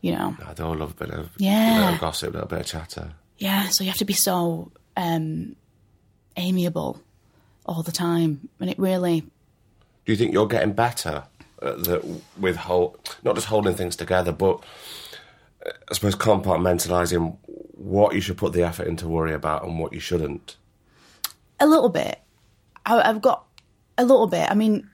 [0.02, 0.36] you know.
[0.44, 1.78] I do love a bit of, Yeah.
[1.78, 3.14] a bit of gossip, a little bit of chatter.
[3.38, 5.56] Yeah, so you have to be so um,
[6.38, 7.00] amiable
[7.66, 9.22] all the time, and it really,
[10.06, 11.24] Do you think you're getting better
[11.62, 14.62] at the, with hold, not just holding things together, but
[15.66, 17.38] uh, I suppose compartmentalising
[17.74, 20.56] what you should put the effort into worry about and what you shouldn't?
[21.60, 22.20] a little bit.
[22.86, 23.46] I, I've got
[23.98, 24.50] a little bit.
[24.50, 24.90] I mean,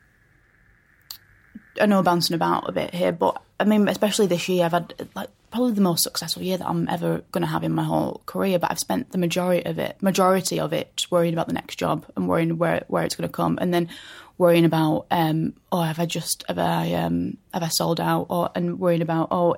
[1.79, 4.71] I know I'm bouncing about a bit here, but I mean, especially this year, I've
[4.71, 7.83] had like probably the most successful year that I'm ever going to have in my
[7.83, 8.57] whole career.
[8.57, 11.77] But I've spent the majority of it, majority of it, just worrying about the next
[11.77, 13.89] job and worrying where where it's going to come, and then
[14.37, 18.49] worrying about um, oh, have I just have I um, have I sold out, or
[18.55, 19.55] and worrying about oh,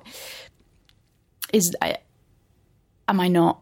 [1.52, 1.98] is I,
[3.08, 3.60] am I not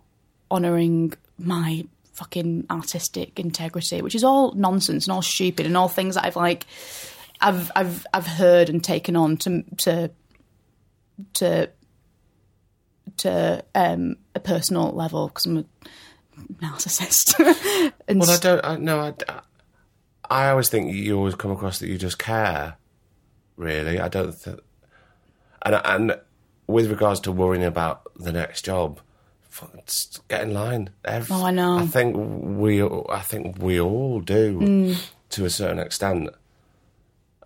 [0.50, 6.14] honouring my fucking artistic integrity, which is all nonsense and all stupid and all things
[6.14, 6.66] that I've like
[7.40, 10.10] I've I've I've heard and taken on to to
[11.34, 11.70] to
[13.18, 15.64] to um, a personal level because I'm a
[16.62, 17.38] narcissist.
[18.08, 18.64] and Well, I don't.
[18.64, 19.14] I, no, I,
[20.30, 22.76] I always think you always come across that you just care.
[23.56, 24.32] Really, I don't.
[24.42, 24.58] Th-
[25.64, 26.20] and and
[26.66, 29.00] with regards to worrying about the next job,
[30.28, 30.90] get in line.
[31.04, 31.78] Every, Oh, I know.
[31.78, 32.82] I think we.
[32.82, 35.10] I think we all do Mm.
[35.30, 36.30] to a certain extent,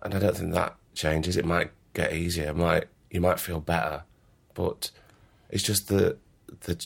[0.01, 1.35] and I don't think that changes.
[1.37, 2.49] It might get easier.
[2.49, 4.03] It might you might feel better,
[4.53, 4.91] but
[5.49, 6.17] it's just the
[6.61, 6.85] the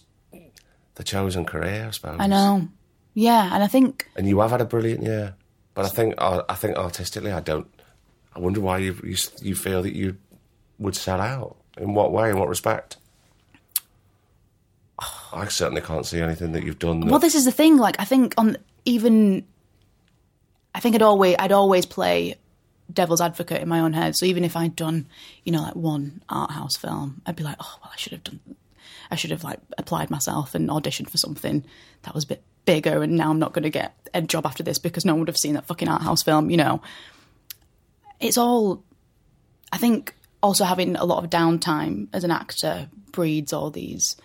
[0.96, 2.18] the chosen career, I suppose.
[2.20, 2.68] I know,
[3.14, 5.36] yeah, and I think And you have had a brilliant year,
[5.74, 7.68] but I think uh, I think artistically, I don't.
[8.36, 10.18] I wonder why you you, you feel that you
[10.80, 11.58] would sell out.
[11.78, 12.30] In what way?
[12.30, 12.98] In what respect?
[15.34, 17.00] I certainly can't see anything that you've done.
[17.00, 17.78] That, well, this is the thing.
[17.78, 19.46] Like, I think on even,
[20.76, 22.36] I think I'd always I'd always play
[22.94, 24.16] devil's advocate in my own head.
[24.16, 25.08] So even if I'd done,
[25.44, 28.24] you know, like one art house film, I'd be like, oh well, I should have
[28.24, 28.40] done,
[29.10, 31.66] I should have like applied myself and auditioned for something
[32.04, 33.02] that was a bit bigger.
[33.04, 35.30] And now I'm not going to get a job after this because no one would
[35.30, 36.50] have seen that fucking art house film.
[36.50, 36.82] You know,
[38.20, 38.84] it's all.
[39.74, 40.14] I think
[40.44, 44.18] also having a lot of downtime as an actor breeds all these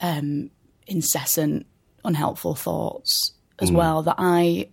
[0.00, 0.50] um,
[0.86, 1.66] incessant,
[2.04, 4.68] unhelpful thoughts as well that I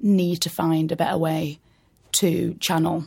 [0.00, 1.58] need to find a better way
[2.12, 3.04] to channel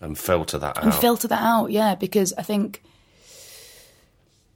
[0.00, 0.84] and filter that out.
[0.84, 1.70] and filter that out.
[1.70, 2.82] Yeah, because I think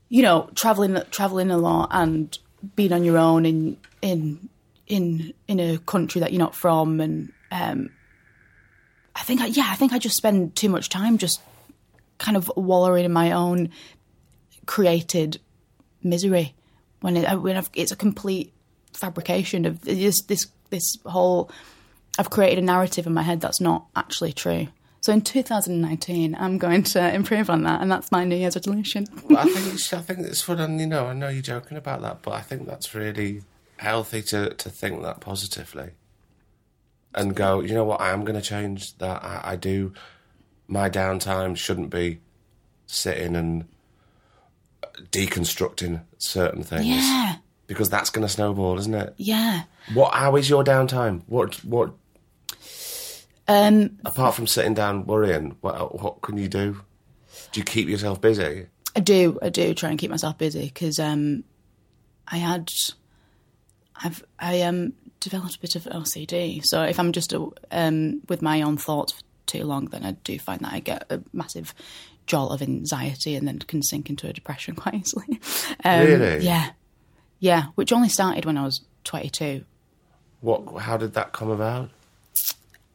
[0.09, 2.37] you know traveling traveling a lot and
[2.77, 4.49] being on your own in in
[4.87, 7.91] in in a country that you're not from, and um,
[9.15, 11.41] I think I, yeah, I think I just spend too much time just
[12.19, 13.71] kind of wallowing in my own
[14.67, 15.41] created
[16.03, 16.55] misery
[17.01, 18.53] when, it, when I've, it's a complete
[18.93, 21.51] fabrication of this this this whole
[22.19, 24.69] I've created a narrative in my head that's not actually true.
[25.01, 29.07] So in 2019, I'm going to improve on that, and that's my New Year's resolution.
[29.29, 31.77] But I think it's, I think it's fun, and you know, I know you're joking
[31.77, 33.43] about that, but I think that's really
[33.77, 35.91] healthy to to think that positively,
[37.15, 37.61] and go.
[37.61, 38.01] You know what?
[38.01, 39.23] I am going to change that.
[39.23, 39.93] I, I do.
[40.69, 42.21] My downtime shouldn't be
[42.87, 43.67] sitting and
[45.11, 46.87] deconstructing certain things.
[46.87, 47.37] Yeah,
[47.67, 49.15] because that's going to snowball, isn't it?
[49.19, 49.65] yeah.
[49.93, 50.15] What?
[50.15, 51.23] How is your downtime?
[51.27, 51.63] What?
[51.65, 51.93] What?
[53.47, 56.01] Um, Apart from sitting down worrying, what?
[56.01, 56.81] What can you do?
[57.53, 58.67] Do you keep yourself busy?
[58.97, 61.43] I do, I do try and keep myself busy because um,
[62.29, 62.73] I had,
[63.97, 66.65] I've, I um developed a bit of OCD.
[66.65, 67.35] So if I'm just
[67.71, 71.07] um with my own thoughts for too long, then I do find that I get
[71.11, 71.75] a massive
[72.27, 75.41] jolt of anxiety and then can sink into a depression quite easily.
[75.85, 76.45] Um, Really?
[76.45, 76.71] Yeah,
[77.41, 77.65] yeah.
[77.75, 79.65] Which only started when I was 22.
[80.41, 80.83] What?
[80.83, 81.91] How did that come about?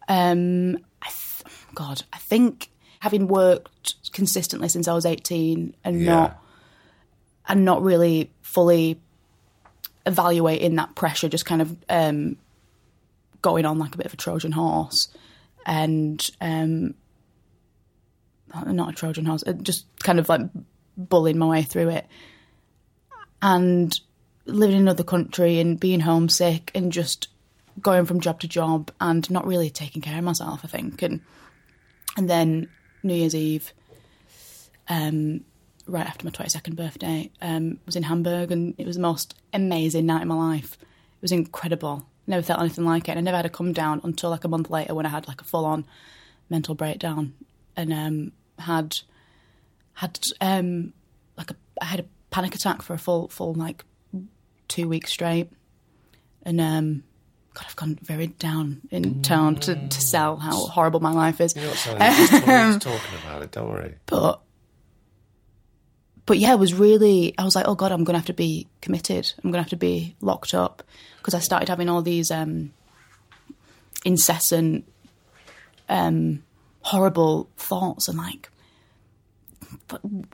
[0.10, 6.06] Um, I th- God, I think having worked consistently since I was 18 and Yeah.
[6.16, 6.44] not
[7.48, 9.00] and not really fully
[10.06, 12.36] evaluating that pressure, just kind of um,
[13.42, 15.08] going on like a bit of a Trojan horse,
[15.66, 16.94] and um,
[18.66, 20.42] not a Trojan horse, uh, just kind of like
[20.98, 22.06] bullying my way through it,
[23.42, 24.00] and
[24.46, 27.28] living in another country and being homesick and just
[27.82, 30.62] going from job to job and not really taking care of myself.
[30.64, 31.22] I think, and
[32.18, 32.70] and then
[33.04, 33.74] New Year's Eve,
[34.88, 35.42] um,
[35.88, 37.32] right after my 22nd birthday.
[37.42, 40.74] Um, was in Hamburg, and it was the most amazing night of my life.
[40.82, 42.06] It was incredible.
[42.28, 43.12] Never felt anything like it.
[43.12, 45.28] And I never had a come down until like a month later when I had
[45.28, 45.86] like a full on
[46.50, 47.34] mental breakdown
[47.76, 48.98] and um, had
[49.94, 50.94] had um,
[51.38, 53.86] like a I had a panic attack for a full full like
[54.68, 55.50] two weeks straight,
[56.44, 57.04] and um,
[57.54, 61.56] God, I've gone very down in tone to, to sell how horrible my life is.
[61.56, 63.52] You're not saying just, talk- just talking about it.
[63.52, 63.96] Don't worry.
[64.06, 64.42] But
[66.26, 67.34] but yeah, it was really.
[67.40, 69.34] I was like, oh God, I'm going to have to be committed.
[69.44, 70.84] I'm going to have to be locked up
[71.18, 72.72] because I started having all these um,
[74.06, 74.86] incessant,
[75.90, 76.44] um,
[76.82, 78.50] horrible thoughts and like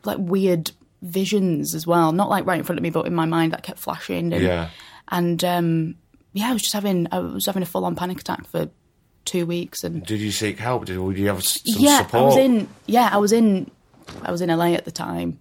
[0.03, 2.11] like weird visions as well.
[2.11, 4.33] Not like right in front of me, but in my mind that kept flashing.
[4.33, 4.69] And, Yeah.
[5.07, 5.95] and um,
[6.35, 8.69] yeah, I was just having I was having a full on panic attack for
[9.23, 10.85] two weeks and Did you seek help?
[10.85, 12.21] Did, did you have some yeah, support?
[12.21, 12.67] I was in.
[12.85, 13.71] Yeah, I was in.
[14.21, 15.39] I was in LA at the time,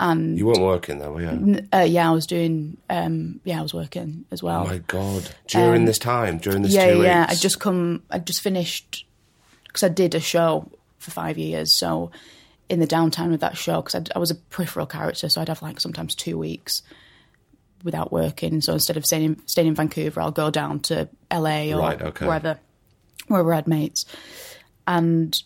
[0.00, 1.60] and You weren't working though, were you?
[1.72, 2.76] uh, yeah, I was doing.
[2.88, 4.62] Um, yeah, I was working as well.
[4.62, 5.30] Oh my god!
[5.46, 7.20] During this time, during this Um, yeah, two yeah.
[7.26, 8.02] weeks, I just come.
[8.10, 9.04] I just finished
[9.66, 11.78] because I did a show for five years.
[11.78, 12.10] So
[12.68, 15.62] in the downtime of that show, because I was a peripheral character, so I'd have
[15.62, 16.82] like sometimes two weeks
[17.82, 18.60] without working.
[18.60, 22.00] So instead of staying in, staying in Vancouver, I'll go down to LA or Right,
[22.02, 22.26] okay.
[22.26, 22.58] wherever,
[23.28, 24.04] wherever I had mates.
[24.86, 25.36] And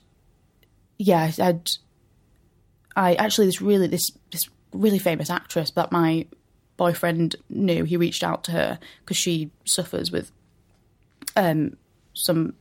[0.98, 1.70] yeah, I'd
[2.96, 6.26] I actually this really this this really famous actress that my
[6.76, 7.84] boyfriend knew.
[7.84, 10.30] He reached out to her because she suffers with
[11.36, 11.76] um
[12.14, 12.54] some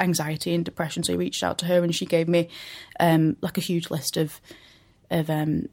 [0.00, 1.02] anxiety and depression.
[1.02, 2.48] So he reached out to her and she gave me
[3.00, 4.40] um like a huge list of
[5.10, 5.68] of um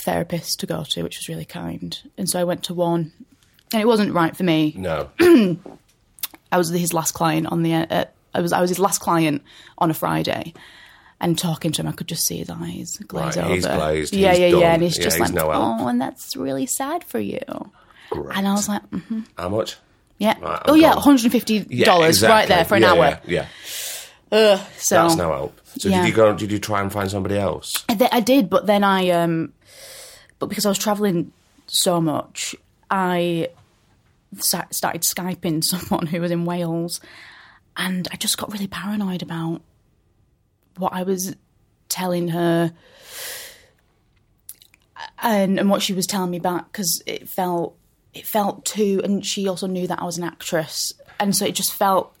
[0.00, 1.98] therapists to go to, which was really kind.
[2.18, 3.12] And so I went to one,
[3.72, 4.74] and it wasn't right for me.
[4.76, 5.10] no.
[6.52, 7.74] I was his last client on the.
[7.74, 9.42] Uh, I was I was his last client
[9.78, 10.52] on a Friday,
[11.20, 13.54] and talking to him, I could just see his eyes glaze Right, over.
[13.54, 14.60] he's glazed, Yeah, he's yeah, done.
[14.60, 17.38] yeah, and he's Yeah, just he's like, no oh, and that's really sad for you.
[18.10, 18.36] Great.
[18.36, 19.76] And I was like, mm, How much?
[20.18, 20.96] yeah, Right, oh I'm yeah, gone.
[20.96, 23.20] one hundred and fifty Yeah, dollars right there for an Yeah, hour.
[23.26, 23.46] Yeah,
[24.32, 24.64] yeah.
[24.76, 25.60] So that's no help.
[25.78, 26.34] So did you go?
[26.34, 27.72] Did you try and find somebody else?
[27.88, 29.52] I, th- I did, but then I, um,
[30.40, 31.32] but because I was traveling
[31.66, 32.56] so much,
[32.90, 33.50] I
[34.38, 37.00] started skyping someone who was in Wales,
[37.76, 39.60] and I just got really paranoid about
[40.76, 41.36] what I was
[41.88, 42.72] telling her
[45.22, 47.76] and, and what she was telling me back because it felt
[48.12, 51.54] it felt too, and she also knew that I was an actress, and so it
[51.54, 52.12] just felt.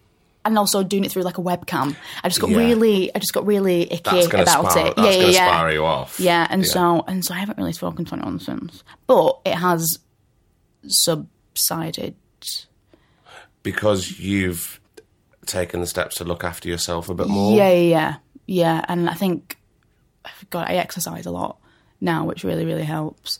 [0.44, 2.56] And also doing it through like a webcam, I just got Yeah.
[2.58, 4.86] really, I just got really icky That's going to about spar.
[4.86, 4.94] it.
[4.96, 5.46] Yeah, going yeah, to yeah.
[5.48, 6.18] spar you off.
[6.18, 8.82] Yeah, and so and so I haven't really spoken to anyone since.
[9.06, 9.98] But it has
[10.86, 12.14] subsided.
[13.62, 14.80] because you've
[15.46, 17.56] taken the steps to look after yourself a bit more.
[17.56, 18.14] Yeah, yeah, yeah,
[18.46, 18.84] yeah.
[18.88, 19.58] And I think
[20.50, 21.58] God, I exercise a lot
[22.00, 23.38] now, which really, really helps.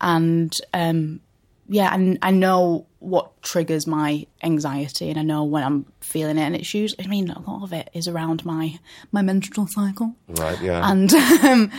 [0.00, 1.20] And um,
[1.68, 6.42] yeah, and I know what triggers my anxiety, and I know when I'm feeling it.
[6.42, 8.78] And it's usually, I mean, a lot of it is around my
[9.12, 10.14] my menstrual cycle.
[10.28, 10.60] Right.
[10.60, 10.88] Yeah.
[10.90, 11.12] And
[11.44, 11.70] um,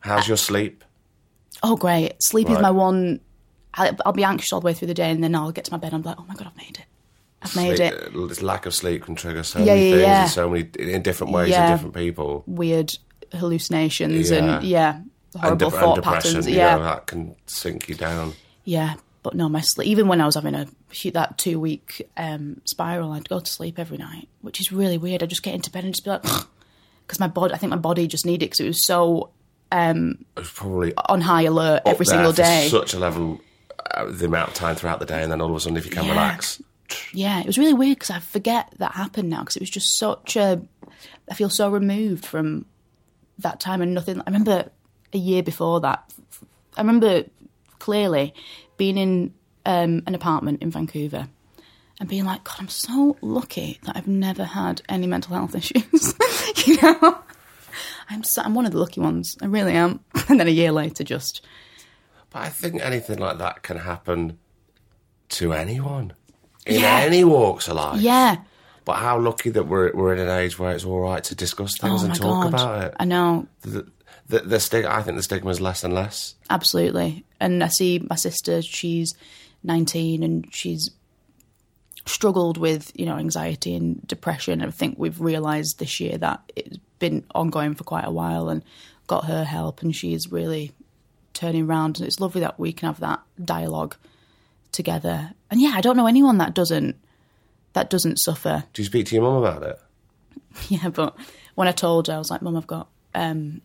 [0.00, 0.84] How's your sleep?
[1.62, 2.22] Oh, great.
[2.22, 3.20] Sleep is my one.
[3.74, 5.72] I'll, I'll be anxious all the way through the day, and then I'll get to
[5.72, 6.84] my bed and I'm like, oh my God, I've made it.
[7.42, 8.16] I've made Sleep- it.
[8.16, 10.22] uh, This lack of sleep can trigger so Yeah, many yeah, things yeah.
[10.22, 11.66] in so many in different ways Yeah.
[11.66, 12.42] in different people.
[12.46, 12.96] Weird
[13.32, 15.10] hallucinations and, yeah, And,
[15.42, 16.46] horrible de- and thought depression, patterns.
[16.48, 16.76] you Yeah.
[16.76, 18.34] know, that can sink you down.
[18.64, 18.94] Yeah.
[19.28, 20.66] But no, my sleep, even when I was having a
[21.12, 25.22] that two week um, spiral, I'd go to sleep every night, which is really weird.
[25.22, 26.22] I'd just get into bed and just be like,
[27.06, 29.28] because my body, I think my body just needed it because it was so
[29.70, 32.68] It was probably on high alert every single day.
[32.70, 33.38] such a level,
[33.94, 35.84] uh, the amount of time throughout the day, and then all of a sudden, if
[35.84, 36.12] you can Yeah.
[36.12, 36.62] relax,
[37.12, 39.98] Yeah, it was really weird because I forget that happened now because it was just
[39.98, 40.62] such a.
[41.30, 42.64] I feel so removed from
[43.40, 44.20] that time and nothing.
[44.20, 44.70] I remember
[45.12, 46.10] a year before that.
[46.78, 47.24] I remember
[47.78, 48.32] clearly
[48.78, 49.34] being in
[49.66, 51.28] um, an apartment in Vancouver
[52.00, 56.14] and being like, God, I'm so lucky that I've never had any mental health issues.
[56.66, 57.18] you know,
[58.08, 59.36] I'm so, I'm one of the lucky ones.
[59.42, 60.00] I really am.
[60.28, 61.44] And then a year later, just
[62.30, 64.38] But I think anything like that can happen
[65.30, 66.12] to anyone
[66.66, 66.98] in Yeah.
[67.00, 68.00] any walks of life.
[68.00, 68.36] yeah.
[68.84, 71.76] But how lucky that we're we're in an age where it's all right to discuss
[71.76, 72.94] things Oh and talk god, about it.
[72.98, 73.46] I know.
[73.60, 73.86] The,
[74.28, 76.34] the, the stig- I think the stigma is less and less.
[76.50, 77.24] absolutely.
[77.40, 79.14] And I see my sister; she's
[79.62, 80.90] nineteen, and she's
[82.06, 84.60] struggled with you know anxiety and depression.
[84.60, 88.48] And I think we've realised this year that it's been ongoing for quite a while,
[88.48, 88.62] and
[89.06, 90.72] got her help, and she's really
[91.34, 91.98] turning around.
[91.98, 93.96] And it's lovely that we can have that dialogue
[94.72, 95.32] together.
[95.50, 96.96] And yeah, I don't know anyone that doesn't
[97.72, 98.64] that doesn't suffer.
[98.72, 99.78] Do you speak to your mum about it?
[100.68, 101.16] Yeah, but
[101.54, 103.60] when I told her, I was like, "Mum, I've got um,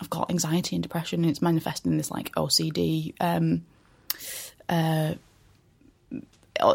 [0.00, 3.64] I've got anxiety and depression, and it's manifesting in this like OCD, um,
[4.68, 5.14] uh,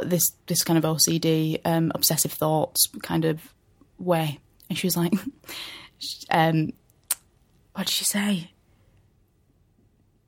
[0.04, 3.54] this this kind of OCD, um, obsessive thoughts kind of
[4.00, 4.40] way.
[4.70, 5.14] And she was like,
[6.32, 6.72] um,
[7.74, 8.52] what did she say?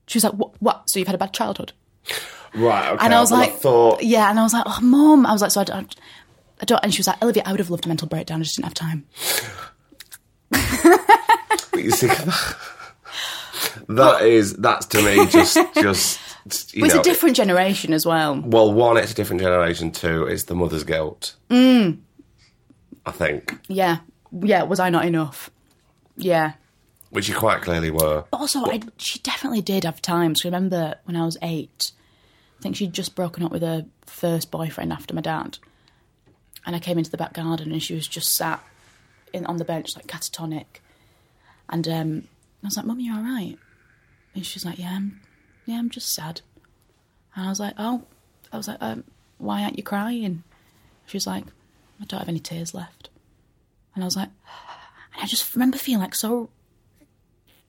[0.07, 0.89] She was like, what, what?
[0.89, 1.71] So you've had a bad childhood?
[2.53, 2.91] Right.
[2.91, 3.05] Okay.
[3.05, 4.03] And I was well, like, thought.
[4.03, 4.29] yeah.
[4.29, 5.25] And I was like, oh, mum.
[5.25, 5.95] I was like, so I don't,
[6.61, 6.79] I don't.
[6.83, 8.41] And she was like, Olivia, I would have loved a mental breakdown.
[8.41, 9.05] I just didn't have time.
[11.75, 12.57] You see, that
[13.89, 16.19] is that's to me just just
[16.75, 16.99] you it's know.
[17.01, 18.39] a different generation as well.
[18.41, 19.91] well, one, it's a different generation.
[19.91, 21.36] Two, it's the mother's guilt.
[21.49, 21.99] Mm.
[23.05, 23.97] I think, Yeah.
[24.31, 24.63] Yeah.
[24.63, 25.49] Was I not enough?
[26.15, 26.53] Yeah.
[27.09, 28.23] which you quite clearly were.
[28.31, 30.41] But also, I, she definitely did have times.
[30.43, 31.91] I remember when I was eight,
[32.59, 35.57] I think she'd just broken up with her first boyfriend after my dad.
[36.65, 38.63] And I came into the back garden and she was just sat
[39.34, 40.65] in on the bench, like catatonic.
[41.69, 42.23] And um,
[42.63, 43.57] I was like, Mum, you're all right?
[44.36, 45.21] And she's like, Yeah, I'm,
[45.65, 46.41] yeah, I'm just sad.
[47.36, 48.03] And I was like, Oh,
[48.51, 49.03] I was like, um,
[49.38, 50.43] Why aren't you crying?
[51.05, 51.45] She was like,
[52.01, 53.09] I don't have any tears left.
[53.95, 54.29] And I was like,
[55.13, 56.49] and I just remember feeling like so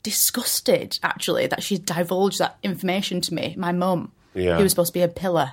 [0.03, 4.57] disgusted actually that she divulged that information to me, my mum, Yeah.
[4.57, 5.53] who was supposed to be a pillar.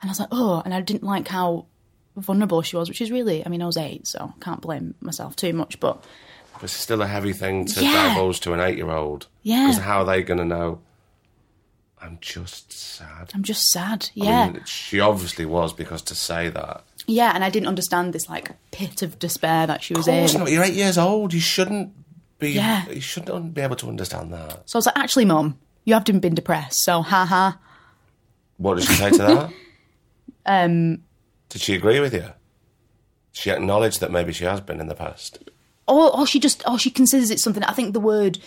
[0.00, 1.66] And I was like, oh, and I didn't like how
[2.16, 5.36] vulnerable she was, which is really, I mean, I was eight, so can't blame myself
[5.36, 6.04] too much, but
[6.62, 8.08] It's still a heavy thing to Yeah.
[8.08, 9.26] divulge to an eight-year-old.
[9.42, 9.66] Yeah.
[9.68, 10.80] Because how are they going to know?
[12.00, 13.30] I'm just sad.
[13.34, 14.10] I'm just sad.
[14.20, 14.48] I Yeah.
[14.50, 16.84] mean, she obviously was because to say that.
[17.06, 20.26] yeah, and I didn't understand this like pit of despair that she was in.
[20.38, 20.50] not.
[20.50, 21.32] You're eight years old.
[21.32, 21.92] You shouldn't
[22.38, 22.50] be.
[22.52, 22.88] Yeah.
[22.88, 24.62] You shouldn't be able to understand that.
[24.68, 27.58] So I was like, actually, mum, you haven't been depressed, so ha ha.
[28.58, 29.52] What did she say to that?
[30.46, 31.02] Um,
[31.48, 32.32] Did she agree with you?
[33.32, 35.38] She acknowledged that maybe she has been in the past.
[35.88, 37.62] Or, or she just, or she considers it something.
[37.64, 38.38] I think the word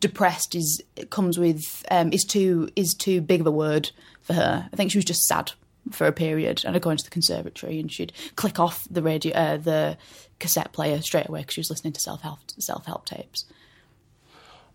[0.00, 3.90] depressed is it comes with um, is too is too big of a word
[4.20, 4.68] for her.
[4.72, 5.52] I think she was just sad
[5.90, 9.34] for a period, and I'd go into the conservatory and she'd click off the radio,
[9.34, 9.96] uh, the
[10.38, 13.44] cassette player straight away because she was listening to self help self help tapes.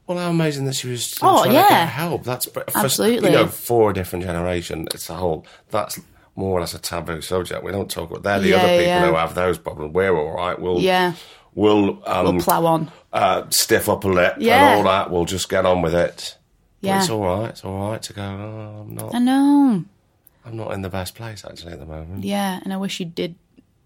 [0.08, 1.64] Well, how amazing that she was Oh, yeah.
[1.64, 2.24] to get help.
[2.24, 3.30] That's for, Absolutely.
[3.30, 5.46] You know, for a different generation, it's a whole.
[5.70, 6.00] That's
[6.36, 7.64] more or less a taboo subject.
[7.64, 8.24] We don't talk about.
[8.24, 9.08] They're the Yeah, other people yeah.
[9.08, 9.94] who have those problems.
[9.94, 10.60] We're all right.
[10.60, 11.14] We'll Yeah,
[11.56, 12.92] we'll um, we'll plough on.
[13.12, 14.78] uh, stiff upper lip Yeah.
[14.78, 15.12] and all that.
[15.12, 16.38] We'll just get on with it.
[16.82, 17.00] But Yeah.
[17.00, 17.50] it's all right.
[17.50, 18.22] It's all right to go.
[18.24, 19.16] Oh, I'm not.
[19.16, 19.84] I know.
[20.46, 22.24] I'm not in the best place actually at the moment.
[22.24, 23.36] Yeah, and I wish she did.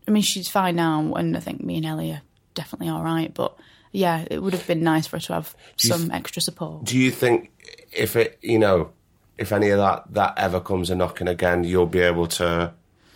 [0.07, 2.21] I mean, she's fine now, and I think me and Ellie are
[2.55, 3.31] definitely all right.
[3.33, 3.55] But
[3.91, 6.85] yeah, it would have been nice for her to have you some extra support.
[6.85, 7.51] Do you think
[7.91, 8.91] if it, you know,
[9.37, 12.73] if any of that that ever comes a knocking again, you'll be able to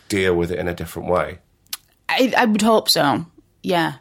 [0.10, 1.40] deal with it in a different way?
[2.10, 3.26] I, I would hope so.
[3.64, 3.94] Yeah.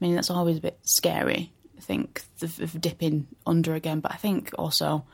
[0.00, 1.52] I mean, that's always a bit scary.
[1.76, 5.04] I think of, of dipping under again, but I think also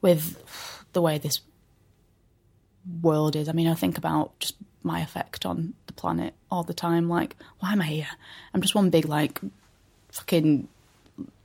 [0.00, 1.40] with the way this
[3.02, 3.48] world is.
[3.48, 7.08] I mean, I think about just my effect on the planet all the time.
[7.08, 8.08] Like, why am I here?
[8.52, 9.40] I'm just one big like
[10.12, 10.68] fucking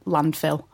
[0.05, 0.65] landfill.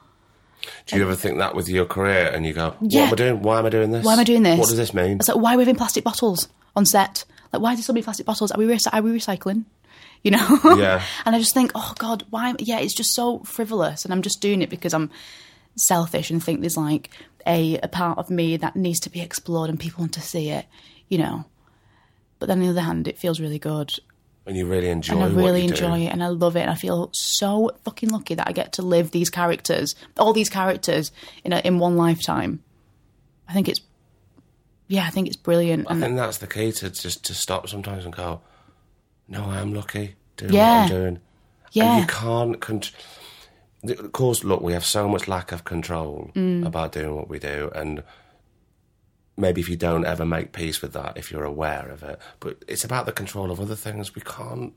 [0.88, 3.02] Do you ever think that with your career and you go, what Yeah.
[3.04, 3.42] am I doing?
[3.44, 4.04] Why am I doing this?
[4.06, 4.58] Why am I doing this?
[4.60, 5.18] What does this mean?
[5.20, 7.24] It's like, why are we having plastic bottles on set?
[7.54, 8.52] Like, why are there so many plastic bottles?
[8.52, 9.66] Are we, recy- are we recycling?
[10.26, 10.60] You know?
[10.76, 11.04] Yeah.
[11.26, 12.56] and I just think, oh God, why?
[12.58, 14.04] Yeah, it's just so frivolous.
[14.04, 15.12] And I'm just doing it because I'm
[15.76, 17.12] selfish and think there's like
[17.46, 20.50] a, a part of me that needs to be explored and people want to see
[20.50, 20.66] it,
[21.10, 21.46] you know?
[22.40, 23.94] But then on the other hand, it feels really good.
[24.48, 26.06] And you really enjoy And I really enjoy do.
[26.06, 26.62] it and I love it.
[26.62, 30.50] And I feel so fucking lucky that I get to live these characters, all these
[30.50, 31.12] characters
[31.44, 32.64] in, a, in one lifetime.
[33.48, 33.82] I think it's,
[34.88, 35.88] yeah, I think it's brilliant.
[35.88, 38.42] I And think that's the key to just to stop sometimes and go,
[39.28, 40.84] no, I am lucky doing Yeah.
[40.84, 41.20] what I'm doing.
[41.72, 41.92] yeah.
[41.94, 42.62] And you can't.
[42.62, 43.02] control.
[43.88, 46.66] of course, look, we have so much lack of control Mm.
[46.66, 48.04] about doing what we do, and
[49.38, 52.58] maybe if you don't ever make peace with that, if you're aware of it, but
[52.68, 54.16] it's about the control of other things.
[54.16, 54.76] We can't.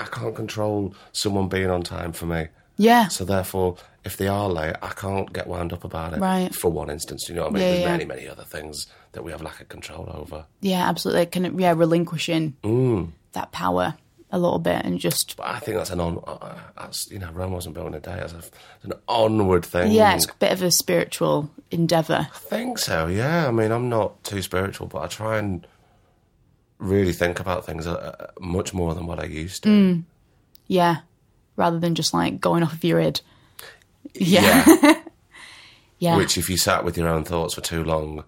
[0.00, 2.48] I can't control someone being on time for me.
[2.78, 3.08] yeah.
[3.08, 6.18] So therefore, if they are late, I can't get wound up about it.
[6.20, 6.52] Right.
[6.54, 7.62] For one instance, you know what I mean?
[7.62, 7.90] Yeah, There's yeah.
[7.92, 10.46] many, many other things that we have lack of control over.
[10.62, 11.46] Yeah, absolutely.
[11.46, 13.10] Of, yeah, relinquishing Mm.
[13.32, 13.96] That power
[14.32, 16.18] a little bit and just, But I think that's an on.
[16.26, 18.18] Uh, that's you know, Rome wasn't built in a day.
[18.18, 18.42] It's, a,
[18.82, 19.92] an onward thing.
[19.92, 22.28] yeah, it's a bit of a spiritual endeavour.
[22.32, 23.06] I think so.
[23.08, 23.46] Yeah.
[23.46, 25.66] I mean, I'm not too spiritual, but I try and
[26.78, 29.68] really think about things uh, uh, much more than what I used to.
[29.68, 30.04] Mm.
[30.66, 31.00] Yeah.
[31.56, 33.20] Rather than just like going off of your id.
[34.14, 34.94] Yeah.
[35.98, 36.16] Yeah.
[36.18, 38.24] Which, if you sat with your own thoughts for too long,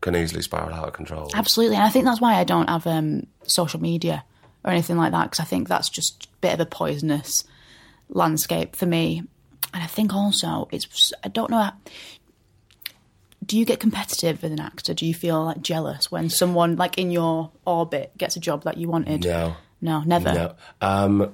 [0.00, 1.30] can easily spiral out of control.
[1.34, 1.76] Absolutely.
[1.76, 4.24] And I think that's why I don't have um, social media
[4.64, 7.44] or anything like that because I think that's just a bit of a poisonous
[8.08, 9.22] landscape for me.
[9.72, 11.70] and I think also it's I don't know.
[13.44, 14.92] Do you get competitive as an actor?
[14.92, 18.76] Do you feel like jealous when someone like in your orbit gets a job that
[18.76, 19.24] you wanted?
[19.24, 19.56] No.
[19.80, 20.34] no, never.
[20.34, 20.54] No.
[20.82, 21.32] Um,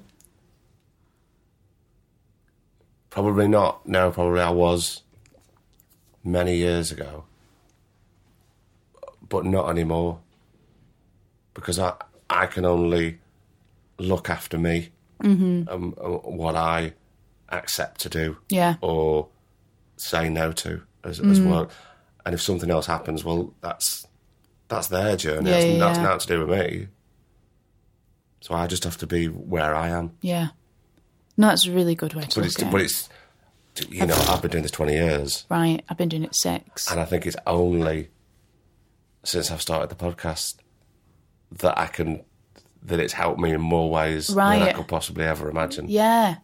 [3.10, 3.88] probably not.
[3.88, 5.02] No, probably I was
[6.22, 7.24] many years ago,
[9.28, 10.20] but not anymore.
[11.54, 11.94] Because I
[12.30, 13.18] I can only
[13.98, 14.90] look after me
[15.22, 15.68] Mm-hmm.
[15.68, 16.92] and uh, what I
[17.50, 19.28] accept to do Yeah, or
[19.96, 21.48] say no to as, as Mm.
[21.48, 21.70] work.
[22.26, 24.06] And if something else happens, well, that's
[24.68, 25.48] that's their journey.
[25.50, 26.88] Yeah, that's, yeah, that's nothing to do with me.
[28.40, 30.12] So I just have to be where I am.
[30.20, 30.48] yeah.
[31.36, 33.08] No, that's a really good way to But look it's, at but it's,
[33.88, 36.90] you know, I've been doing this 20 years, Right, I've been doing it six.
[36.90, 38.10] and I think it's only
[39.24, 40.56] since I've started the podcast
[41.58, 42.22] that I can,
[42.82, 45.88] that it's helped me in more ways than I could possibly ever imagine.
[45.88, 46.36] Yeah.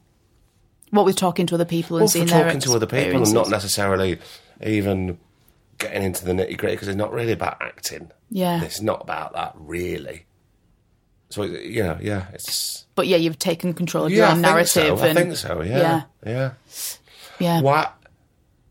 [0.90, 3.48] What with talking to other people and Well, seeing talking to other people and not
[3.48, 4.18] necessarily
[4.64, 5.18] even
[5.78, 8.10] getting into the nitty gritty because it's not really about acting.
[8.28, 8.62] Yeah.
[8.62, 10.26] It's not about that really.
[11.30, 12.86] So, you know, yeah, it's.
[12.96, 14.98] But yeah, you've taken control of Yeah, your own narrative.
[14.98, 15.04] so.
[15.04, 15.78] I think so, yeah.
[15.78, 16.02] Yeah.
[16.26, 16.52] Yeah.
[17.38, 17.60] Yeah.
[17.60, 17.88] Why,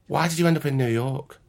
[0.08, 1.40] why did you end up in New York?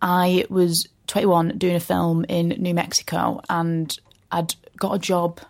[0.00, 3.96] I was 21 doing a film in New Mexico and
[4.30, 5.40] I'd got a job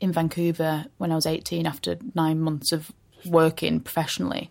[0.00, 2.92] in Vancouver when I was 18 after nine months of
[3.24, 4.50] working professionally.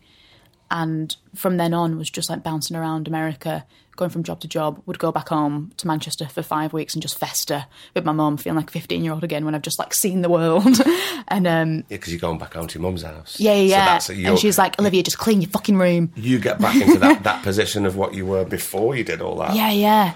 [0.76, 3.64] And from then on was just like bouncing around America,
[3.96, 7.02] going from job to job, would go back home to Manchester for five weeks and
[7.04, 9.78] just fester with my mum, feeling like a 15 year old again when I've just
[9.78, 10.66] like seen the world.
[11.28, 13.40] and um, Yeah, because you're going back home to your mum's house.
[13.40, 16.12] yeah, yeah, So and she's like, Olivia, just clean your fucking room.
[16.16, 19.36] you get back into that, that position of what you were before you did all
[19.38, 19.56] that.
[19.56, 20.16] Yeah, yeah.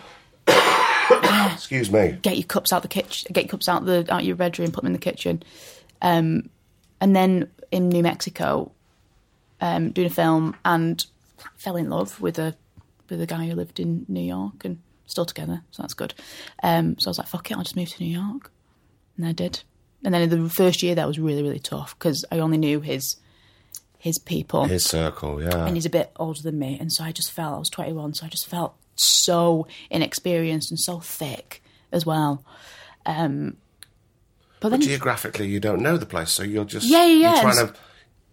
[1.53, 2.17] Excuse me.
[2.21, 4.81] get your cups out the kitchen, get your cups out the out your bedroom, put
[4.81, 5.43] them in the kitchen.
[6.01, 6.49] Um,
[6.99, 8.71] and then in New Mexico,
[9.61, 11.05] um, doing a film, and
[11.55, 12.55] fell in love with a
[13.09, 16.13] with a guy who lived in New York, and still together, so that's good.
[16.63, 18.51] Um, so I was like, fuck it, I'll just move to New York,
[19.17, 19.63] and I did.
[20.03, 22.81] And then in the first year, that was really really tough because I only knew
[22.81, 23.17] his
[23.97, 25.65] his people His circle, yeah.
[25.65, 28.13] and he's a bit older than me, and so I just felt I was 21,
[28.13, 32.43] so I just felt so inexperienced and so thick as well.
[33.05, 33.57] Um,
[34.59, 37.53] but then, Geographically, you don't know the place, so you're just Yeah, yeah, yeah, You're
[37.53, 37.73] trying to.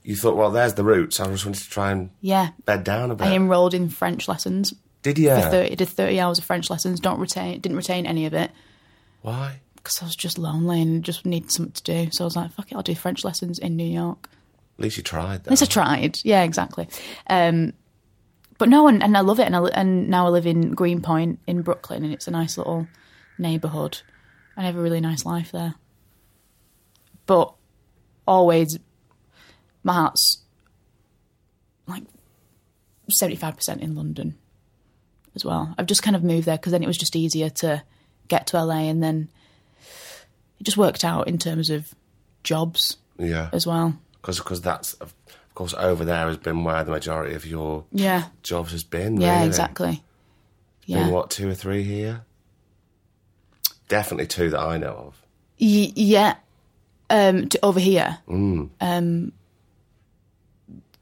[0.04, 1.18] You thought, well, there's the roots.
[1.18, 3.26] I just wanted to try and yeah, bed down a bit.
[3.26, 5.30] I enrolled in French lessons Did you?
[5.30, 7.00] for 30, did 30 hours of French lessons.
[7.00, 8.50] Don't retain, didn't retain any of it
[9.22, 9.60] Why?
[9.76, 12.10] because I was just lonely and just needed something to do.
[12.12, 14.28] So I was like, fuck it, I'll do French lessons in New York.
[14.78, 15.40] At least you tried.
[15.46, 16.18] At least I tried.
[16.22, 16.86] Yeah, exactly.
[17.28, 17.72] Um,
[18.58, 19.46] but no, and, and I love it.
[19.46, 22.86] And, I, and now I live in Greenpoint in Brooklyn, and it's a nice little
[23.38, 24.02] neighbourhood.
[24.56, 25.74] I have a really nice life there.
[27.26, 27.54] But
[28.26, 28.78] always,
[29.84, 30.38] my heart's
[31.86, 32.02] like
[33.10, 34.34] 75% in London
[35.34, 35.74] as well.
[35.78, 37.82] I've just kind of moved there because then it was just easier to
[38.28, 39.28] get to LA, and then
[40.58, 41.94] it just worked out in terms of
[42.42, 43.98] jobs Yeah, as well.
[44.22, 45.14] because that's of
[45.54, 48.24] course over there has been where the majority of your Yeah.
[48.42, 49.20] jobs has been.
[49.20, 49.46] Yeah, really.
[49.48, 50.02] exactly.
[50.86, 51.08] Been Yeah.
[51.10, 52.22] what two or three here?
[53.88, 55.22] Definitely two that I know of.
[55.60, 56.36] Y- yeah.
[57.10, 58.18] Um, to over here.
[58.26, 58.70] Mm.
[58.80, 59.32] Um,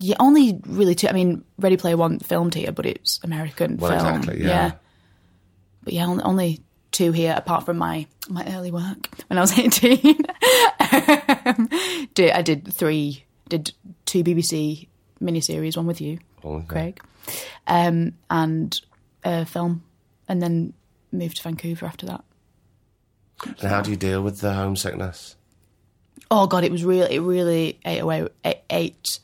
[0.03, 1.09] yeah, only really two.
[1.09, 4.17] I mean, Ready Player One filmed here, but it's American Well, film.
[4.17, 4.73] exactly, yeah.
[5.85, 10.19] But yeah, only, two here, apart from my my early work when I was eighteen.
[10.81, 11.69] Um,
[12.15, 13.25] did I did three?
[13.49, 13.73] Did
[14.05, 14.89] two BBC
[15.23, 16.19] miniseries, one with you.
[16.69, 17.01] Craig,
[17.67, 18.81] um, and
[19.25, 19.85] a film,
[20.29, 20.73] and then
[21.13, 22.25] moved to Vancouver after that.
[23.45, 25.37] And how do you deal with the homesickness?
[26.31, 29.19] oh god, it was really, it really ate away, ate, ate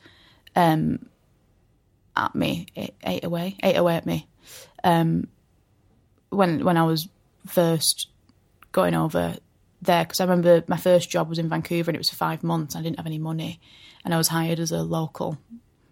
[0.58, 1.06] um,
[2.16, 4.26] at me, ate, ate away, ate away at me.
[4.82, 5.28] Um,
[6.30, 7.08] when when I was
[7.46, 8.08] first
[8.72, 9.36] going over
[9.80, 12.42] there, because I remember my first job was in Vancouver and it was for five
[12.42, 12.74] months.
[12.74, 13.60] I didn't have any money,
[14.04, 15.38] and I was hired as a local.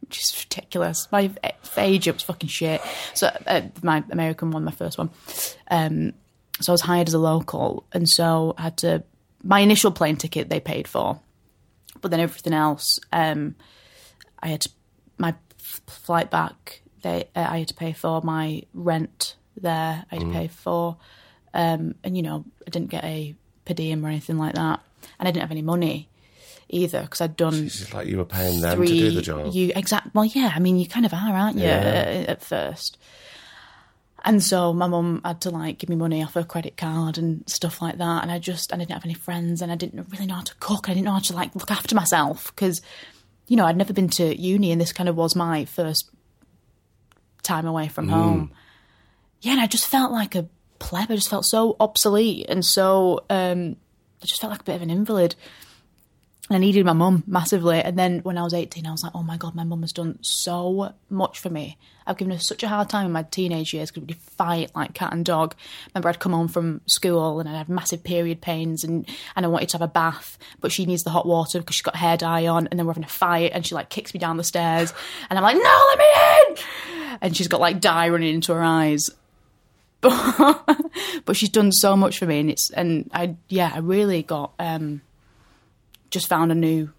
[0.00, 1.08] Which is ridiculous.
[1.10, 1.32] My
[1.76, 2.80] age, it was fucking shit.
[3.14, 5.10] So uh, my American one, my first one.
[5.68, 6.12] Um,
[6.60, 9.04] so I was hired as a local, and so I had to.
[9.42, 11.20] My initial plane ticket they paid for,
[12.00, 13.54] but then everything else, um,
[14.47, 14.70] I had to,
[15.18, 16.80] my flight back.
[17.03, 20.05] They uh, I had to pay for my rent there.
[20.11, 20.97] I had to pay for,
[21.53, 23.34] um, and you know I didn't get a
[23.64, 24.80] per diem or anything like that,
[25.18, 26.09] and I didn't have any money
[26.68, 28.86] either because I'd done It's like you were paying them three.
[28.88, 29.53] to do the job.
[29.53, 30.14] You exact.
[30.14, 30.53] Well, yeah.
[30.55, 31.64] I mean, you kind of are, aren't you?
[31.64, 31.74] Yeah.
[31.74, 32.99] At, at first.
[34.24, 37.49] And so my mum had to like give me money off her credit card and
[37.49, 38.22] stuff like that.
[38.22, 40.55] And I just I didn't have any friends and I didn't really know how to
[40.57, 40.88] cook.
[40.88, 42.82] I didn't know how to like look after myself because
[43.47, 46.11] you know, I'd never been to uni, and this kind of was my first
[47.42, 48.51] time away from home.
[49.40, 51.11] Yeah, and I just felt like a pleb.
[51.11, 53.76] I just felt so obsolete, and so um,
[54.22, 55.36] I just felt like a bit of an invalid.
[56.49, 57.82] And I needed my mum massively.
[57.82, 59.92] And then when I was 18, I was like, oh my God, my mum has
[59.92, 61.76] done so much for me.
[62.07, 64.94] I've given her such a hard time in my teenage years because we'd fight like
[64.94, 65.57] cat and dog.
[65.92, 69.49] Remember, I'd come home from school and I'd have massive period pains and, and I
[69.49, 72.16] wanted to have a bath, but she needs the hot water because she's got hair
[72.16, 72.68] dye on.
[72.68, 74.94] And then we're having a fight and she like kicks me down the stairs.
[75.28, 77.18] And I'm like, no, let me in.
[77.22, 79.11] And she's got like dye running into her eyes.
[80.01, 84.53] but she's done so much for me and it's and I yeah I really got
[84.59, 85.01] um
[86.11, 86.90] just found a new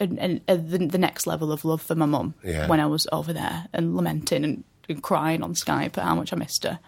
[0.00, 2.68] and, and uh, the, the next level of love for my mum Yeah.
[2.68, 6.32] when I was over there and lamenting and, and crying on Skype at how much
[6.32, 6.78] I missed her.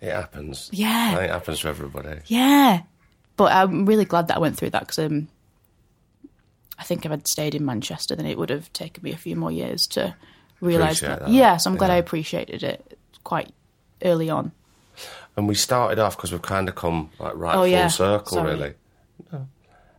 [0.00, 0.68] It happens.
[0.72, 1.18] Yeah.
[1.20, 2.20] It happens to everybody.
[2.26, 2.82] Yeah,
[3.36, 5.28] but I'm really glad that I went through that because um,
[6.78, 9.36] I think if I'd stayed in Manchester, then it would have taken me a few
[9.36, 10.14] more years to
[10.60, 11.20] realise that.
[11.20, 11.28] that.
[11.30, 13.50] Yeah, so I'm glad I appreciated it quite
[14.04, 14.52] early on.
[15.36, 17.88] And we started off because we've kind of come like right Oh, full yeah.
[17.88, 18.50] circle, Sorry.
[18.52, 18.74] really.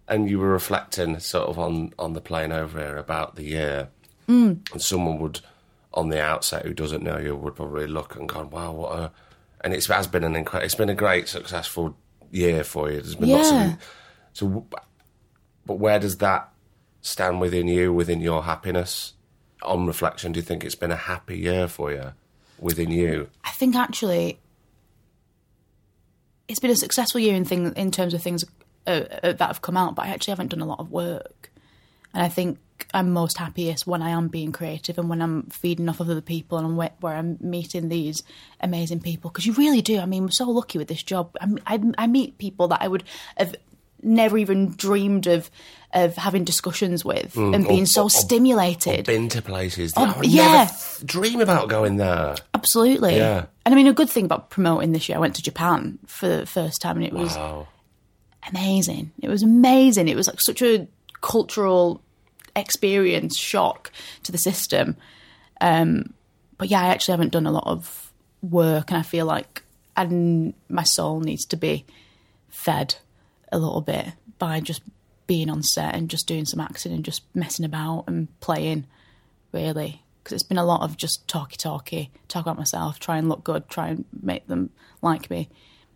[0.07, 3.89] And you were reflecting sort of on, on the plane over here about the year.
[4.29, 4.71] Mm.
[4.71, 5.41] And someone would,
[5.93, 9.11] on the outset who doesn't know you, would probably look and go, wow, what a.
[9.61, 11.97] And it's, has been an incredible, it's been a great, successful
[12.31, 13.01] year for you.
[13.01, 13.77] There's been lots of.
[14.33, 14.65] So,
[15.65, 16.53] but where does that
[17.01, 19.13] stand within you, within your happiness?
[19.63, 22.13] On reflection, do you think it's been a happy year for you
[22.59, 23.29] within you?
[23.43, 24.39] I think actually
[26.47, 28.45] it's been a successful year in thing in terms of things
[28.87, 31.51] uh, uh, that have come out, but I actually haven't done a lot of work.
[32.13, 32.57] And I think
[32.93, 36.21] I'm most happiest when I am being creative and when I'm feeding off of other
[36.21, 38.23] people and where, where I'm meeting these
[38.61, 39.29] amazing people.
[39.29, 39.99] Because you really do.
[39.99, 41.35] I mean, we're so lucky with this job.
[41.41, 43.03] I, I, I meet people that I would
[43.37, 43.55] have
[44.01, 45.49] never even dreamed of
[45.93, 49.05] of having discussions with and being or- so or- stimulated.
[49.05, 50.69] Been to places that Oh, I would yeah.
[51.05, 52.35] dream about going there.
[52.53, 53.15] Absolutely.
[53.15, 53.45] Yeah.
[53.65, 56.27] And I mean, a good thing about promoting this year, I went to Japan for
[56.27, 57.67] the first time and it was Wow.
[58.49, 59.11] Amazing.
[59.21, 60.07] It was amazing.
[60.07, 60.87] It was like such a
[61.21, 62.01] cultural
[62.55, 63.91] experience, shock
[64.23, 64.97] to the system.
[65.61, 66.13] Um,
[66.57, 69.63] but yeah, I actually haven't done a lot of work and I feel like
[69.95, 71.85] and my soul needs to be
[72.49, 72.95] fed
[73.51, 74.81] a little bit by just
[75.25, 78.85] being on set and just doing some acting and just messing about and playing,
[79.51, 80.03] really.
[80.23, 83.43] Because it's been a lot of just talky talky, talk about myself, try and look
[83.43, 84.69] good, try and make them
[85.01, 85.49] like me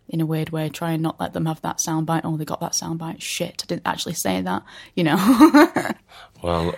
[0.08, 2.22] in a weird way, try and not let them have that soundbite.
[2.24, 3.20] Oh, they got that soundbite.
[3.20, 4.62] Shit, I didn't actually say that,
[4.94, 5.92] you know.
[6.42, 6.74] Well,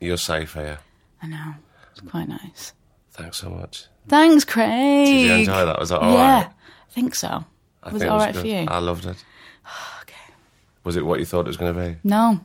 [0.00, 0.80] you're safe here.
[1.22, 1.54] I know.
[1.92, 2.72] It's quite nice.
[3.12, 3.86] Thanks so much.
[4.08, 5.06] Thanks, Craig.
[5.06, 5.78] Did you enjoy that?
[5.78, 6.46] Was that all yeah, right?
[6.46, 7.44] I think so.
[7.84, 8.66] I was think it all was right for you?
[8.66, 9.16] I loved it.
[10.02, 10.34] okay.
[10.82, 11.96] Was it what you thought it was going to be?
[12.02, 12.40] No.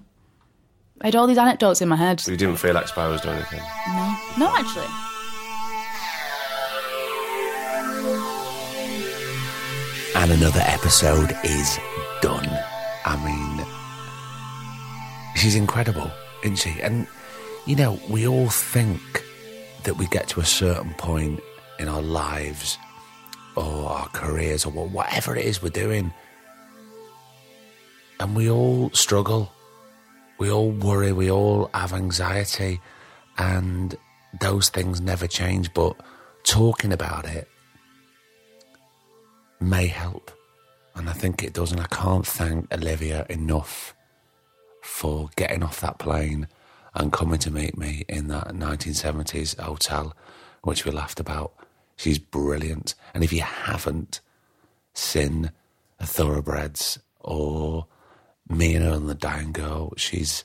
[1.02, 2.22] I had all these anecdotes in my head.
[2.28, 3.62] You didn't feel exposed or anything?
[3.88, 4.18] No.
[4.38, 5.09] No, actually.
[10.20, 11.80] And another episode is
[12.22, 12.50] done.
[13.06, 13.66] I mean,
[15.38, 16.12] she's incredible,
[16.44, 16.78] isn't she?
[16.82, 17.08] And,
[17.66, 19.24] you know, we all think
[19.86, 21.40] that we get to a certain point
[21.80, 22.78] in our lives
[23.56, 26.12] or our careers or whatever it is we're doing,
[28.20, 29.54] and we all struggle.
[30.38, 32.82] We all worry, we all have anxiety,
[33.38, 33.96] and
[34.42, 35.74] those things never change.
[35.74, 35.96] But
[36.44, 37.48] talking about it
[39.60, 40.32] may help.
[40.96, 41.72] And I think it does.
[41.72, 43.96] And I can't thank Olivia enough
[44.82, 46.48] for getting off that plane
[46.94, 50.16] and coming to meet me in that 1970s hotel,
[50.64, 51.54] which we laughed about.
[51.96, 52.96] She's brilliant.
[53.14, 54.22] And if you haven't
[54.94, 55.52] seen
[56.02, 57.88] Thoroughbreds or
[58.50, 60.44] and and the Dying Girl, she's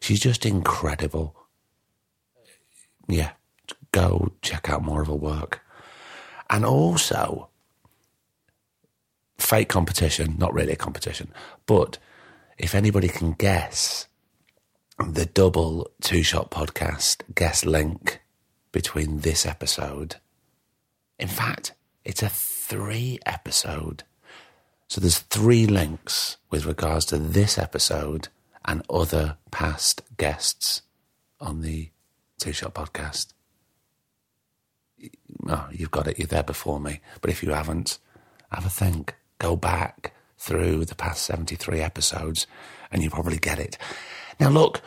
[0.00, 1.36] she's just incredible.
[3.08, 3.32] Yeah,
[3.92, 5.60] go check out more of her work.
[6.48, 7.48] And also,
[9.42, 11.32] fake competition, not really a competition,
[11.66, 11.98] but
[12.58, 14.06] if anybody can guess
[14.98, 18.22] the double two shot podcast guest link
[18.70, 20.16] between this episode,
[21.18, 21.72] in fact,
[22.04, 24.04] it's a three episode.
[24.88, 28.28] So there's three links with regards to this episode
[28.64, 30.82] and other past guests
[31.40, 31.90] on the
[32.38, 33.32] two shot podcast.
[35.48, 36.18] Oh, you've got it.
[36.18, 37.00] You're there before me.
[37.20, 37.98] But if you haven't,
[38.50, 39.16] have a think.
[39.42, 42.46] Go back through the past 73 episodes
[42.92, 43.76] and you probably get it.
[44.38, 44.80] Now, look,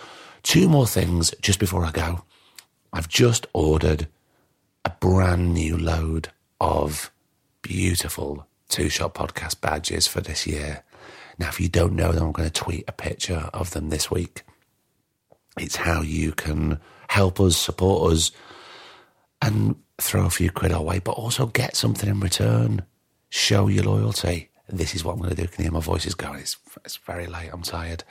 [0.44, 2.24] two more things just before I go.
[2.94, 4.08] I've just ordered
[4.86, 6.30] a brand new load
[6.62, 7.12] of
[7.64, 10.84] beautiful two shot podcast badges for this year.
[11.38, 14.10] Now, if you don't know them, I'm going to tweet a picture of them this
[14.10, 14.44] week.
[15.60, 16.80] It's how you can
[17.10, 18.32] help us, support us,
[19.42, 22.86] and throw a few quid our way, but also get something in return.
[23.36, 24.50] Show your loyalty.
[24.70, 25.46] This is what I'm going to do.
[25.50, 26.40] Can you hear my voice is going?
[26.40, 26.56] It's,
[26.86, 27.50] it's very late.
[27.52, 28.06] I'm tired.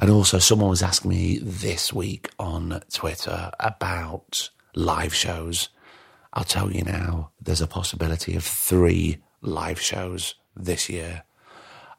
[0.00, 5.68] And also, someone was asking me this week on Twitter about live shows.
[6.32, 11.22] I'll tell you now, there's a possibility of three live shows this year.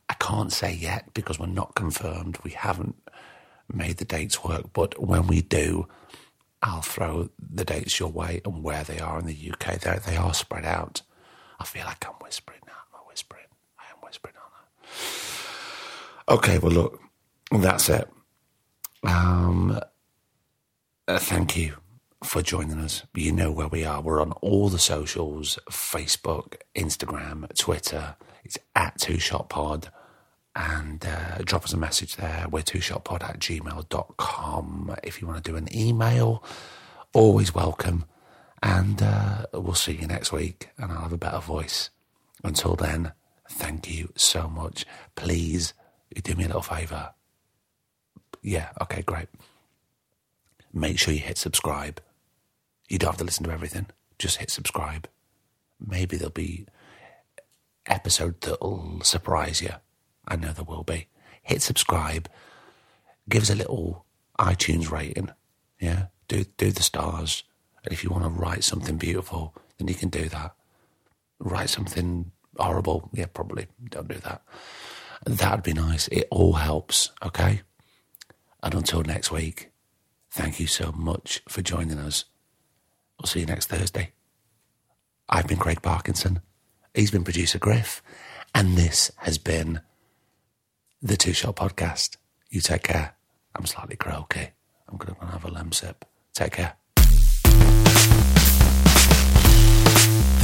[0.10, 2.38] I can't say yet because we're not confirmed.
[2.44, 2.98] We haven't
[3.74, 5.88] made the dates work, but when we do,
[6.62, 9.80] I'll throw the dates your way and where they are in the UK.
[9.80, 11.02] They're, they are spread out.
[11.62, 12.74] I feel like I'm whispering now.
[12.92, 13.46] I'm whispering.
[13.78, 14.56] I am whispering, aren't
[16.28, 16.34] I?
[16.34, 17.00] Okay, well, look,
[17.52, 18.10] that's it.
[19.04, 19.80] Um,
[21.08, 21.76] uh, thank you
[22.24, 23.04] for joining us.
[23.14, 24.02] You know where we are.
[24.02, 28.16] We're on all the socials Facebook, Instagram, Twitter.
[28.44, 29.92] It's at Two Shot Pod.
[30.56, 32.48] And uh, drop us a message there.
[32.50, 34.96] We're two shotpod at gmail.com.
[35.04, 36.44] If you want to do an email,
[37.14, 38.06] always welcome.
[38.62, 41.90] And uh, we'll see you next week, and I'll have a better voice.
[42.44, 43.14] Until then,
[43.50, 44.86] thank you so much.
[45.16, 45.74] Please,
[46.24, 47.14] do me a little favour.
[48.42, 49.30] Yeah, okay, great.
[50.74, 52.02] Make sure you hit subscribe.
[52.88, 53.88] You don't have to listen to everything.
[54.20, 55.08] Just hit subscribe.
[55.80, 56.66] Maybe there'll be
[57.88, 59.72] episode that'll surprise you.
[60.28, 61.08] I know there will be.
[61.42, 62.30] Hit subscribe.
[63.28, 64.06] Give us a little
[64.40, 65.30] iTunes rating.
[65.80, 67.44] Yeah, do do the stars.
[67.84, 70.54] And if you want to write something beautiful, then you can do that.
[71.40, 73.10] Write something horrible.
[73.14, 74.44] Yeah, probably don't do that.
[75.26, 76.08] That'd be nice.
[76.10, 77.12] It all helps.
[77.24, 77.62] Okay.
[78.64, 79.72] And until next week,
[80.30, 82.26] thank you so much for joining us.
[83.20, 84.12] We'll see you next Thursday.
[85.30, 86.42] I've been Craig Parkinson.
[86.94, 88.02] He's been producer Griff.
[88.54, 89.82] And this has been
[91.02, 92.18] the Two Shot Podcast.
[92.50, 93.16] You take care.
[93.56, 94.50] I'm slightly croaky.
[94.90, 95.96] I'm going to have a Lemsip.
[96.34, 96.76] Take care.